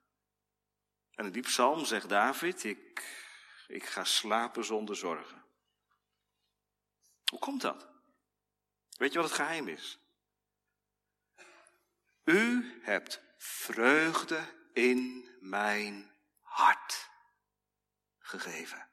En 1.11 1.26
in 1.26 1.32
die 1.32 1.41
psalm 1.41 1.86
zegt 1.86 2.09
David, 2.09 2.63
ik, 2.63 3.03
ik 3.67 3.86
ga 3.86 4.03
slapen 4.03 4.65
zonder 4.65 4.95
zorgen. 4.95 5.41
Hoe 7.32 7.40
komt 7.40 7.62
dat? 7.62 7.88
Weet 8.98 9.14
je 9.14 9.20
wat 9.20 9.28
het 9.28 9.38
geheim 9.38 9.68
is? 9.68 10.00
U 12.24 12.80
hebt 12.82 13.22
vreugde 13.38 14.70
in 14.74 15.30
mijn 15.40 16.12
hart 16.40 17.10
gegeven. 18.20 18.90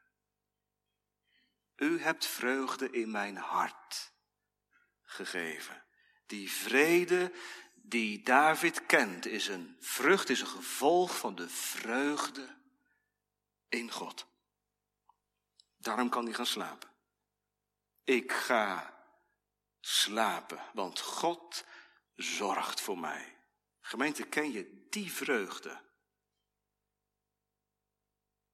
U 1.75 2.01
hebt 2.01 2.25
vreugde 2.25 2.91
in 2.91 3.11
mijn 3.11 3.35
hart 3.37 4.11
gegeven. 5.03 5.85
Die 6.25 6.51
vrede 6.51 7.31
die 7.73 8.23
David 8.23 8.85
kent 8.85 9.25
is 9.25 9.47
een 9.47 9.77
vrucht, 9.79 10.29
is 10.29 10.41
een 10.41 10.47
gevolg 10.47 11.17
van 11.17 11.35
de 11.35 11.49
vreugde 11.49 12.57
in 13.69 13.91
God. 13.91 14.27
Daarom 15.77 16.09
kan 16.09 16.25
hij 16.25 16.33
gaan 16.33 16.45
slapen. 16.45 16.88
Ik 18.09 18.31
ga 18.31 18.97
slapen, 19.79 20.63
want 20.73 20.99
God 20.99 21.65
zorgt 22.15 22.81
voor 22.81 22.99
mij. 22.99 23.37
Gemeente, 23.79 24.23
ken 24.23 24.51
je 24.51 24.87
die 24.89 25.11
vreugde? 25.11 25.81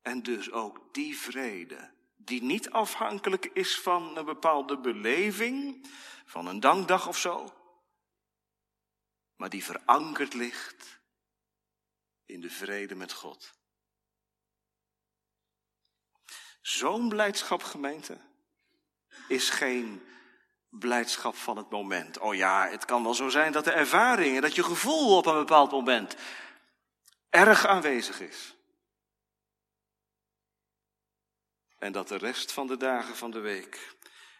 En 0.02 0.24
dus 0.24 0.52
ook 0.52 0.94
die 0.94 1.18
vrede 1.18 1.94
die 2.16 2.42
niet 2.42 2.70
afhankelijk 2.70 3.46
is 3.46 3.80
van 3.80 4.18
een 4.18 4.26
bepaalde 4.26 4.80
beleving, 4.80 5.88
van 6.26 6.48
een 6.48 6.60
dankdag 6.60 7.08
of 7.08 7.18
zo, 7.18 7.54
maar 9.36 9.50
die 9.50 9.64
verankerd 9.64 10.34
ligt 10.34 11.02
in 12.26 12.42
de 12.42 12.50
vrede 12.50 12.96
met 12.96 13.14
God. 13.14 13.54
Zo'n 16.62 17.10
blijdschap, 17.10 17.64
gemeente, 17.64 18.34
is 19.28 19.50
geen 19.50 20.08
blijdschap 20.70 21.36
van 21.36 21.58
het 21.58 21.70
moment. 21.70 22.18
Oh 22.18 22.36
ja, 22.36 22.68
het 22.70 22.86
kan 22.86 23.04
wel 23.04 23.14
zo 23.14 23.30
zijn 23.30 23.52
dat 23.52 23.64
de 23.64 23.72
ervaring 23.72 24.36
en 24.36 24.42
dat 24.42 24.56
je 24.56 24.64
gevoel 24.64 25.18
op 25.18 25.26
een 25.26 25.38
bepaald 25.38 25.72
moment 25.72 26.16
erg 27.30 27.66
aanwezig 27.66 28.20
is. 28.20 28.56
En 31.78 31.92
dat 31.92 32.08
de 32.08 32.18
rest 32.18 32.52
van 32.52 32.68
de 32.68 32.78
dagen 32.78 33.16
van 33.16 33.32
de 33.32 33.40
week 33.40 33.96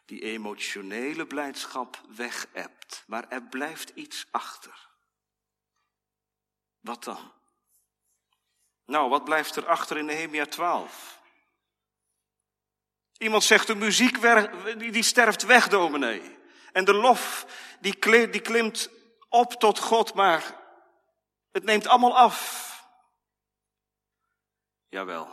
die 0.06 0.22
emotionele 0.22 1.28
blijdschap 1.28 2.02
wegebt. 2.16 3.04
Maar 3.08 3.30
er 3.30 3.44
blijft 3.44 3.90
iets 3.90 4.28
achter. 4.32 4.90
Wat 6.80 7.04
dan? 7.04 7.32
Nou, 8.86 9.10
wat 9.10 9.24
blijft 9.24 9.56
er 9.56 9.68
achter 9.68 9.98
in 9.98 10.06
Nehemia 10.06 10.46
12? 10.46 11.24
Iemand 13.18 13.44
zegt 13.44 13.68
de 13.68 13.76
muziek 13.76 14.22
die 14.78 15.04
sterft 15.04 15.46
weg, 15.46 15.68
dominee. 15.68 16.38
En 16.72 16.86
de 16.86 16.94
lof 16.94 17.46
die 17.80 17.96
klimt 18.42 18.90
op 19.30 19.54
tot 19.54 19.80
God, 19.80 20.14
maar 20.14 20.56
het 21.52 21.64
neemt 21.64 21.88
allemaal 21.88 22.18
af. 22.18 22.64
Jawel. 24.90 25.28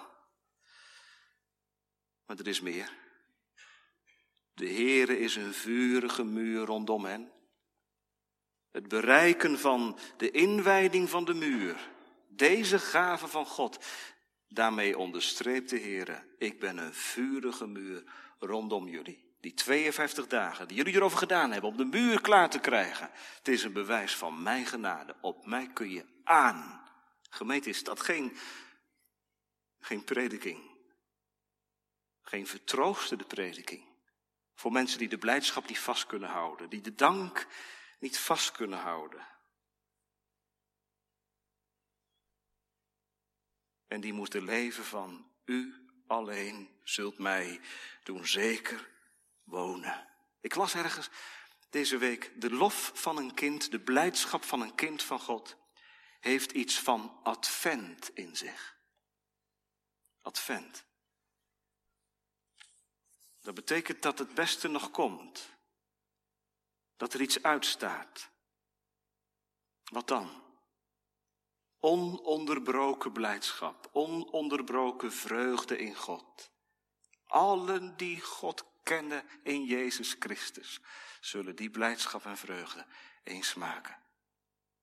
Maar 2.27 2.37
er 2.37 2.49
is 2.49 2.61
meer. 2.61 2.93
De 4.55 4.67
Heere 4.67 5.19
is 5.19 5.37
een 5.37 5.55
vurige 5.55 6.25
muur 6.25 6.67
rondom 6.67 7.05
hen. 7.05 7.33
Het 8.71 8.89
bereiken 8.89 9.59
van 9.59 9.99
de 10.17 10.31
inwijding 10.31 11.11
van 11.11 11.25
de 11.25 11.35
muur, 11.35 11.91
deze 12.29 12.79
gave 12.79 13.27
van 13.27 13.47
God, 13.47 13.85
daarmee 14.55 14.99
onderstreept 14.99 15.71
de 15.71 15.79
Heere, 15.79 16.25
ik 16.39 16.61
ben 16.61 16.79
een 16.79 16.95
vurige 16.95 17.67
muur 17.67 18.05
rondom 18.39 18.89
jullie. 18.89 19.31
Die 19.41 19.55
52 19.55 20.27
dagen 20.27 20.69
die 20.69 20.77
jullie 20.77 20.95
erover 20.95 21.19
gedaan 21.19 21.51
hebben 21.53 21.71
om 21.71 21.77
de 21.77 21.85
muur 21.85 22.21
klaar 22.21 22.51
te 22.51 22.59
krijgen, 22.59 23.11
het 23.37 23.49
is 23.49 23.63
een 23.63 23.73
bewijs 23.73 24.17
van 24.17 24.43
mijn 24.43 24.67
genade. 24.67 25.17
Op 25.21 25.47
mij 25.47 25.71
kun 25.73 25.91
je 25.91 26.05
aan. 26.25 26.83
Gemeente, 27.31 27.69
is 27.69 27.85
dat 27.85 28.01
geen, 28.01 28.37
geen 29.81 30.05
prediking? 30.05 30.71
Geen 32.23 32.47
vertroostende 32.47 33.25
prediking. 33.25 33.85
Voor 34.55 34.73
mensen 34.73 34.99
die 34.99 35.09
de 35.09 35.19
blijdschap 35.19 35.69
niet 35.69 35.79
vast 35.79 36.07
kunnen 36.07 36.29
houden, 36.29 36.69
die 36.69 36.81
de 36.81 36.95
dank 36.95 37.47
niet 37.99 38.19
vast 38.19 38.53
kunnen 38.53 38.79
houden. 38.79 39.27
En 43.93 44.01
die 44.01 44.13
moeten 44.13 44.45
leven 44.45 44.85
van 44.85 45.31
u 45.45 45.87
alleen 46.07 46.69
zult 46.83 47.19
mij 47.19 47.61
doen 48.03 48.27
zeker 48.27 48.89
wonen. 49.45 50.09
Ik 50.41 50.55
las 50.55 50.75
ergens 50.75 51.11
deze 51.71 51.99
week, 51.99 52.33
de 52.37 52.51
lof 52.51 52.91
van 52.95 53.17
een 53.17 53.35
kind, 53.35 53.71
de 53.71 53.81
blijdschap 53.81 54.45
van 54.45 54.61
een 54.61 54.75
kind 54.75 55.03
van 55.03 55.21
God, 55.21 55.57
heeft 56.21 56.53
iets 56.53 56.79
van 56.79 57.21
advent 57.23 58.11
in 58.15 58.37
zich. 58.37 58.77
Advent. 60.23 60.85
Dat 63.41 63.55
betekent 63.55 64.03
dat 64.03 64.19
het 64.19 64.35
beste 64.35 64.69
nog 64.69 64.91
komt. 64.91 65.51
Dat 66.97 67.15
er 67.15 67.21
iets 67.21 67.43
uitstaat. 67.43 68.31
Wat 69.85 70.09
dan? 70.09 70.42
Ononderbroken 71.85 73.13
blijdschap, 73.13 73.89
ononderbroken 73.93 75.13
vreugde 75.13 75.79
in 75.79 75.95
God. 75.95 76.51
Allen 77.27 77.97
die 77.97 78.21
God 78.21 78.65
kennen 78.83 79.25
in 79.43 79.65
Jezus 79.65 80.17
Christus, 80.19 80.81
zullen 81.21 81.57
die 81.57 81.71
blijdschap 81.71 82.25
en 82.25 82.37
vreugde 82.37 82.87
eens 83.23 83.55
maken. 83.55 83.97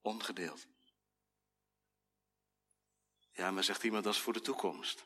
Ongedeeld. 0.00 0.66
Ja, 3.32 3.50
maar 3.50 3.64
zegt 3.64 3.82
iemand, 3.82 4.04
dat 4.04 4.14
is 4.14 4.20
voor 4.20 4.32
de 4.32 4.40
toekomst. 4.40 5.04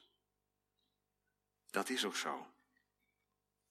Dat 1.67 1.89
is 1.89 2.05
ook 2.05 2.17
zo. 2.17 2.47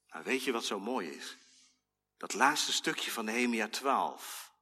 Maar 0.10 0.24
weet 0.24 0.44
je 0.44 0.52
wat 0.52 0.66
zo 0.66 0.80
mooi 0.80 1.10
is? 1.10 1.38
Dat 2.18 2.34
laatste 2.34 2.72
stukje 2.72 3.12
van 3.12 3.26
Nehemia 3.26 3.68
12. 3.68 4.54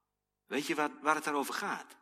Weet 0.46 0.68
je 0.68 0.76
waar, 0.76 1.02
waar 1.02 1.16
het 1.16 1.24
daarover 1.24 1.54
gaat? 1.54 2.00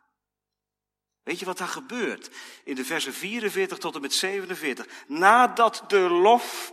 Weet 1.30 1.38
je 1.38 1.44
wat 1.44 1.58
daar 1.58 1.68
gebeurt? 1.68 2.30
In 2.64 2.74
de 2.74 2.84
versen 2.84 3.12
44 3.12 3.78
tot 3.78 3.94
en 3.94 4.00
met 4.00 4.14
47. 4.14 4.86
Nadat 5.06 5.84
de 5.86 5.98
lof 5.98 6.72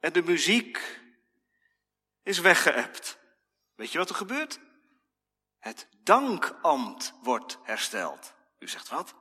en 0.00 0.12
de 0.12 0.22
muziek 0.22 1.00
is 2.22 2.38
weggeëpt. 2.38 3.18
Weet 3.74 3.92
je 3.92 3.98
wat 3.98 4.08
er 4.08 4.14
gebeurt? 4.14 4.60
Het 5.58 5.88
dankambt 6.02 7.14
wordt 7.22 7.58
hersteld. 7.62 8.34
U 8.58 8.68
zegt 8.68 8.88
wat? 8.88 9.14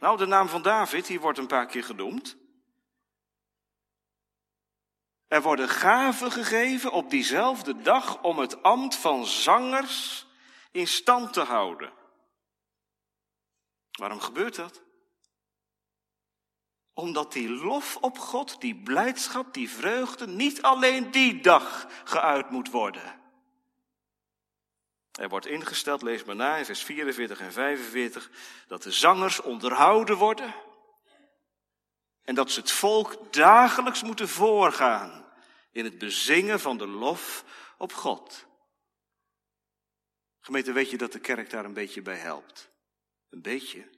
Nou, 0.00 0.16
de 0.16 0.26
naam 0.26 0.48
van 0.48 0.62
David, 0.62 1.06
die 1.06 1.20
wordt 1.20 1.38
een 1.38 1.46
paar 1.46 1.66
keer 1.66 1.84
genoemd. 1.84 2.36
Er 5.26 5.42
worden 5.42 5.68
gaven 5.68 6.32
gegeven 6.32 6.92
op 6.92 7.10
diezelfde 7.10 7.82
dag 7.82 8.22
om 8.22 8.38
het 8.38 8.62
ambt 8.62 8.96
van 8.96 9.26
zangers 9.26 10.26
in 10.70 10.86
stand 10.86 11.32
te 11.32 11.40
houden. 11.40 12.02
Waarom 13.98 14.20
gebeurt 14.20 14.54
dat? 14.54 14.82
Omdat 16.92 17.32
die 17.32 17.48
lof 17.48 17.96
op 17.96 18.18
God, 18.18 18.60
die 18.60 18.82
blijdschap, 18.82 19.54
die 19.54 19.70
vreugde 19.70 20.26
niet 20.26 20.62
alleen 20.62 21.10
die 21.10 21.40
dag 21.40 21.86
geuit 22.04 22.50
moet 22.50 22.70
worden. 22.70 23.22
Er 25.12 25.28
wordt 25.28 25.46
ingesteld, 25.46 26.02
lees 26.02 26.24
maar 26.24 26.36
na 26.36 26.56
in 26.56 26.64
vers 26.64 26.82
44 26.82 27.40
en 27.40 27.52
45, 27.52 28.30
dat 28.66 28.82
de 28.82 28.92
zangers 28.92 29.40
onderhouden 29.40 30.16
worden 30.16 30.54
en 32.24 32.34
dat 32.34 32.50
ze 32.50 32.60
het 32.60 32.70
volk 32.70 33.32
dagelijks 33.32 34.02
moeten 34.02 34.28
voorgaan 34.28 35.24
in 35.70 35.84
het 35.84 35.98
bezingen 35.98 36.60
van 36.60 36.78
de 36.78 36.86
lof 36.86 37.44
op 37.78 37.92
God. 37.92 38.46
Gemeente, 40.40 40.72
weet 40.72 40.90
je 40.90 40.96
dat 40.96 41.12
de 41.12 41.20
kerk 41.20 41.50
daar 41.50 41.64
een 41.64 41.72
beetje 41.72 42.02
bij 42.02 42.16
helpt? 42.16 42.72
Een 43.34 43.42
beetje. 43.42 43.90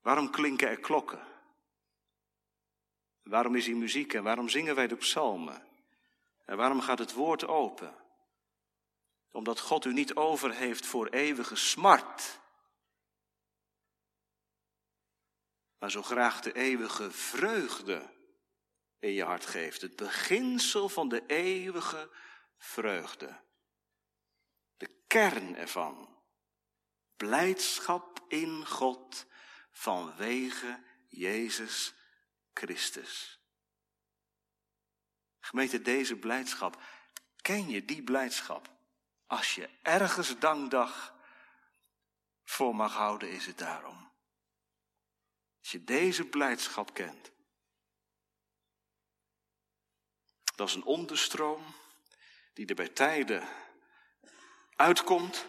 Waarom 0.00 0.30
klinken 0.30 0.68
er 0.68 0.80
klokken? 0.80 1.26
Waarom 3.22 3.54
is 3.54 3.66
er 3.66 3.76
muziek 3.76 4.12
en 4.12 4.22
waarom 4.22 4.48
zingen 4.48 4.74
wij 4.74 4.86
de 4.86 4.96
psalmen? 4.96 5.66
En 6.44 6.56
waarom 6.56 6.80
gaat 6.80 6.98
het 6.98 7.12
woord 7.12 7.46
open? 7.46 7.94
Omdat 9.30 9.60
God 9.60 9.84
u 9.84 9.92
niet 9.92 10.14
over 10.14 10.54
heeft 10.54 10.86
voor 10.86 11.08
eeuwige 11.08 11.56
smart. 11.56 12.40
Maar 15.78 15.90
zo 15.90 16.02
graag 16.02 16.40
de 16.40 16.52
eeuwige 16.52 17.10
vreugde 17.10 18.10
in 18.98 19.12
je 19.12 19.24
hart 19.24 19.46
geeft. 19.46 19.80
Het 19.80 19.96
beginsel 19.96 20.88
van 20.88 21.08
de 21.08 21.26
eeuwige 21.26 22.10
vreugde. 22.56 23.40
De 24.76 24.90
kern 25.06 25.56
ervan. 25.56 26.17
Blijdschap 27.18 28.24
in 28.28 28.66
God 28.66 29.26
vanwege 29.70 30.82
Jezus 31.08 31.94
Christus. 32.54 33.40
Gemeente, 35.40 35.82
deze 35.82 36.16
blijdschap, 36.16 36.82
ken 37.36 37.68
je 37.68 37.84
die 37.84 38.02
blijdschap? 38.02 38.70
Als 39.26 39.54
je 39.54 39.68
ergens 39.82 40.38
dankdag 40.38 41.14
voor 42.44 42.74
mag 42.74 42.94
houden, 42.94 43.30
is 43.30 43.46
het 43.46 43.58
daarom. 43.58 44.12
Als 45.58 45.70
je 45.70 45.84
deze 45.84 46.24
blijdschap 46.24 46.94
kent. 46.94 47.30
Dat 50.56 50.68
is 50.68 50.74
een 50.74 50.84
onderstroom 50.84 51.74
die 52.52 52.66
er 52.66 52.74
bij 52.74 52.88
tijden 52.88 53.48
uitkomt, 54.76 55.46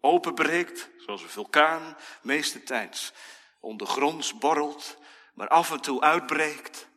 openbreekt, 0.00 0.90
zoals 0.98 1.22
een 1.22 1.28
vulkaan, 1.28 1.96
meeste 2.22 2.62
tijds 2.62 3.12
ondergronds 3.60 4.38
borrelt, 4.38 4.98
maar 5.34 5.48
af 5.48 5.70
en 5.70 5.80
toe 5.80 6.00
uitbreekt. 6.00 6.88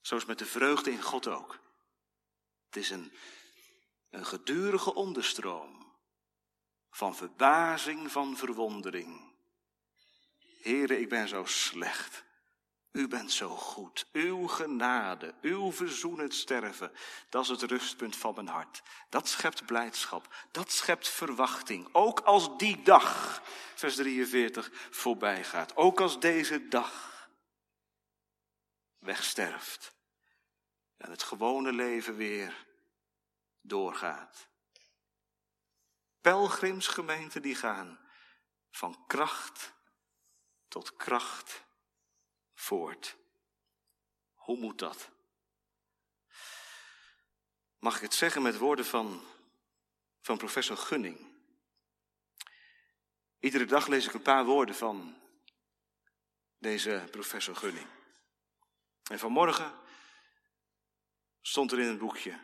Zoals 0.00 0.24
met 0.24 0.38
de 0.38 0.46
vreugde 0.46 0.90
in 0.90 1.02
God 1.02 1.26
ook. 1.26 1.58
Het 2.66 2.76
is 2.76 2.90
een, 2.90 3.12
een 4.10 4.26
gedurige 4.26 4.94
onderstroom 4.94 5.96
van 6.90 7.16
verbazing, 7.16 8.12
van 8.12 8.36
verwondering. 8.36 9.32
Heren, 10.60 11.00
ik 11.00 11.08
ben 11.08 11.28
zo 11.28 11.44
slecht. 11.44 12.24
U 12.94 13.08
bent 13.08 13.32
zo 13.32 13.48
goed. 13.48 14.06
Uw 14.12 14.46
genade, 14.46 15.34
uw 15.40 15.72
verzoenend 15.72 16.34
sterven, 16.34 16.92
dat 17.28 17.42
is 17.42 17.48
het 17.48 17.62
rustpunt 17.62 18.16
van 18.16 18.34
mijn 18.34 18.48
hart. 18.48 18.82
Dat 19.08 19.28
schept 19.28 19.66
blijdschap, 19.66 20.34
dat 20.50 20.72
schept 20.72 21.08
verwachting. 21.08 21.88
Ook 21.92 22.20
als 22.20 22.58
die 22.58 22.82
dag, 22.82 23.42
vers 23.74 23.94
43, 23.94 24.70
voorbij 24.90 25.44
gaat. 25.44 25.76
Ook 25.76 26.00
als 26.00 26.20
deze 26.20 26.68
dag 26.68 27.28
wegsterft. 28.98 29.94
En 30.96 31.10
het 31.10 31.22
gewone 31.22 31.72
leven 31.72 32.16
weer 32.16 32.66
doorgaat. 33.60 34.48
Pelgrimsgemeenten 36.20 37.42
die 37.42 37.54
gaan 37.54 38.00
van 38.70 39.04
kracht 39.06 39.72
tot 40.68 40.96
kracht 40.96 41.63
voort. 42.54 43.16
Hoe 44.34 44.58
moet 44.58 44.78
dat? 44.78 45.10
Mag 47.78 47.96
ik 47.96 48.02
het 48.02 48.14
zeggen 48.14 48.42
met 48.42 48.58
woorden 48.58 48.84
van, 48.84 49.22
van 50.20 50.36
professor 50.36 50.76
Gunning? 50.76 51.32
Iedere 53.38 53.64
dag 53.64 53.86
lees 53.86 54.06
ik 54.06 54.14
een 54.14 54.22
paar 54.22 54.44
woorden 54.44 54.74
van 54.74 55.20
deze 56.58 57.08
professor 57.10 57.56
Gunning. 57.56 57.86
En 59.10 59.18
vanmorgen 59.18 59.74
stond 61.40 61.72
er 61.72 61.80
in 61.80 61.88
een 61.88 61.98
boekje: 61.98 62.38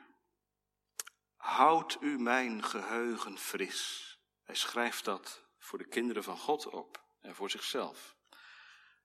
Houd 1.36 1.96
u 2.00 2.18
mijn 2.18 2.64
geheugen 2.64 3.38
fris. 3.38 4.08
Hij 4.42 4.54
schrijft 4.54 5.04
dat 5.04 5.42
voor 5.58 5.78
de 5.78 5.88
kinderen 5.88 6.24
van 6.24 6.38
God 6.38 6.66
op 6.66 7.04
en 7.20 7.34
voor 7.34 7.50
zichzelf. 7.50 8.16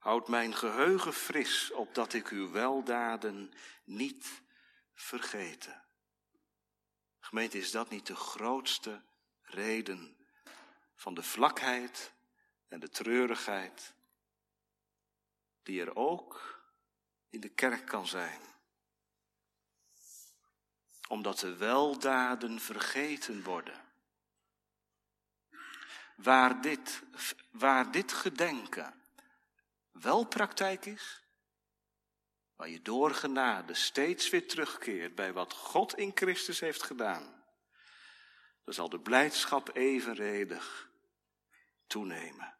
Houd 0.06 0.28
mijn 0.28 0.53
geheugen 0.53 1.14
fris, 1.14 1.72
opdat 1.72 2.14
ik 2.14 2.28
uw 2.28 2.51
weldaden 2.51 3.53
niet 3.84 4.41
vergeten. 4.93 5.84
Gemeente, 7.20 7.58
is 7.58 7.72
dat 7.72 7.89
niet 7.89 8.08
de 8.08 8.16
grootste 8.16 9.01
reden 9.41 10.18
van 10.95 11.14
de 11.14 11.24
vlakheid 11.24 12.14
en 12.68 12.80
de 12.80 12.89
treurigheid 12.89 13.93
die 15.64 15.82
er 15.82 15.95
ook 15.95 16.60
in 17.30 17.39
de 17.39 17.49
kerk 17.49 17.86
kan 17.86 18.08
zijn? 18.08 18.41
Omdat 21.08 21.39
de 21.39 21.56
weldaden 21.56 22.60
vergeten 22.60 23.43
worden. 23.43 23.82
Waar 26.16 26.62
dit, 26.62 27.01
waar 27.51 27.91
dit 27.91 28.12
gedenken 28.12 29.03
wel 30.01 30.25
praktijk 30.25 30.85
is, 30.85 31.23
waar 32.55 32.69
je 32.69 32.81
door 32.81 33.13
genade 33.13 33.73
steeds 33.73 34.29
weer 34.29 34.47
terugkeert 34.47 35.15
bij 35.15 35.33
wat 35.33 35.53
God 35.53 35.97
in 35.97 36.11
Christus 36.15 36.59
heeft 36.59 36.83
gedaan, 36.83 37.43
dan 38.63 38.73
zal 38.73 38.89
de 38.89 38.99
blijdschap 38.99 39.75
evenredig 39.75 40.89
toenemen. 41.87 42.57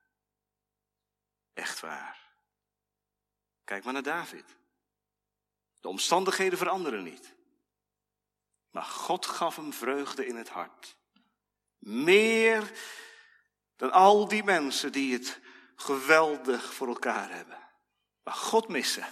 Echt 1.54 1.80
waar. 1.80 2.24
Kijk 3.64 3.84
maar 3.84 3.94
naar 3.94 4.04
David. 4.04 4.46
De 5.80 5.88
omstandigheden 5.88 6.58
veranderen 6.58 7.04
niet. 7.04 7.36
Maar 8.72 8.84
God 8.84 9.26
gaf 9.26 9.56
hem 9.56 9.74
vreugde 9.74 10.26
in 10.26 10.36
het 10.36 10.50
hart. 10.50 10.98
Meer 11.78 12.72
dan 13.76 13.92
al 13.92 14.28
die 14.28 14.44
mensen 14.44 14.92
die 14.92 15.14
het 15.14 15.40
geweldig 15.76 16.74
voor 16.74 16.88
elkaar 16.88 17.30
hebben. 17.30 17.58
Maar 18.24 18.34
God 18.34 18.68
missen. 18.68 19.08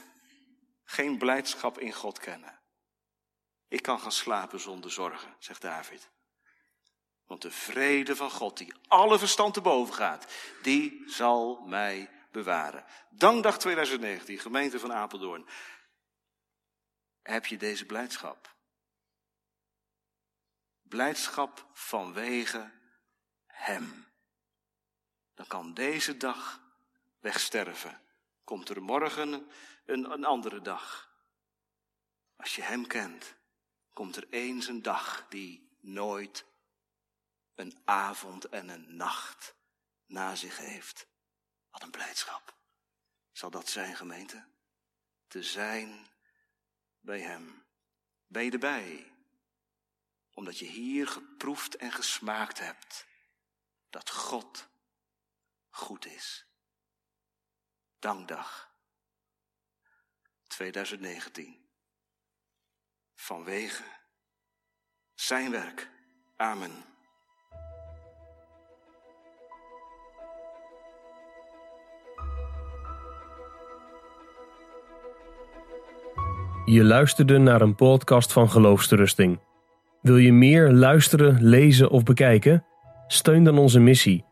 Geen 0.84 1.18
blijdschap 1.18 1.80
in 1.80 1.94
God 1.94 2.20
kennen. 2.20 2.62
Ik 3.68 3.82
kan 3.82 4.00
gaan 4.00 4.12
slapen 4.12 4.60
zonder 4.60 4.92
zorgen, 4.92 5.36
zegt 5.40 5.62
David. 5.62 6.10
Want 7.26 7.42
de 7.42 7.52
vrede 7.52 8.16
van 8.16 8.32
God, 8.32 8.58
die 8.58 8.74
alle 8.88 9.20
verstand 9.20 9.54
te 9.54 9.62
boven 9.62 9.94
gaat, 9.94 10.34
die 10.62 11.04
zal 11.06 11.62
mij 11.66 12.10
bewaren. 12.32 12.86
Dankdag 13.10 13.60
2019, 13.60 14.40
gemeente 14.40 14.80
van 14.80 14.94
Apeldoorn. 14.94 15.48
Heb 17.22 17.46
je 17.46 17.58
deze 17.58 17.86
blijdschap? 17.86 18.56
Blijdschap 20.82 21.70
vanwege 21.74 22.72
Hem 23.46 24.13
dan 25.34 25.48
kan 25.48 25.74
deze 25.74 26.18
dag 26.18 26.62
wegsterven. 27.20 28.02
Komt 28.44 28.70
er 28.70 28.84
morgen 28.84 29.50
een, 29.86 30.12
een 30.12 30.26
andere 30.26 30.62
dag. 30.62 31.12
Als 32.36 32.56
je 32.56 32.62
Hem 32.62 32.88
kent, 32.88 33.36
komt 33.94 34.16
er 34.16 34.28
eens 34.30 34.68
een 34.68 34.82
dag 34.82 35.26
die 35.30 35.78
nooit 35.80 36.46
een 37.56 37.82
avond 37.86 38.46
en 38.46 38.70
een 38.70 38.96
nacht 38.96 39.56
na 40.06 40.36
zich 40.36 40.58
heeft. 40.58 41.08
Wat 41.70 41.84
een 41.84 41.92
blijdschap. 41.92 42.56
Zal 43.32 43.50
dat 43.50 43.70
zijn, 43.70 43.96
gemeente? 43.96 44.46
Te 45.28 45.44
zijn 45.44 46.08
bij 47.00 47.20
Hem. 47.20 47.66
Ben 48.28 48.44
je 48.44 48.52
erbij? 48.52 49.12
Omdat 50.34 50.60
je 50.60 50.66
hier 50.66 51.08
geproefd 51.08 51.76
en 51.76 51.92
gesmaakt 51.92 52.60
hebt 52.60 53.06
dat 53.90 54.10
God 54.10 54.72
goed 55.74 56.06
is. 56.06 56.48
Dankdag 58.00 58.72
2019. 60.48 61.58
Vanwege 63.16 63.84
zijn 65.14 65.52
werk. 65.52 65.90
Amen. 66.38 66.72
Je 76.66 76.84
luisterde 76.84 77.38
naar 77.38 77.62
een 77.62 77.76
podcast 77.76 78.34
van 78.34 78.50
Geloofsterusting. 78.50 79.40
Wil 80.02 80.18
je 80.18 80.34
meer 80.34 80.72
luisteren, 80.72 81.44
lezen 81.44 81.90
of 81.90 82.04
bekijken? 82.04 82.66
Steun 83.08 83.44
dan 83.44 83.58
onze 83.58 83.80
missie 83.80 84.32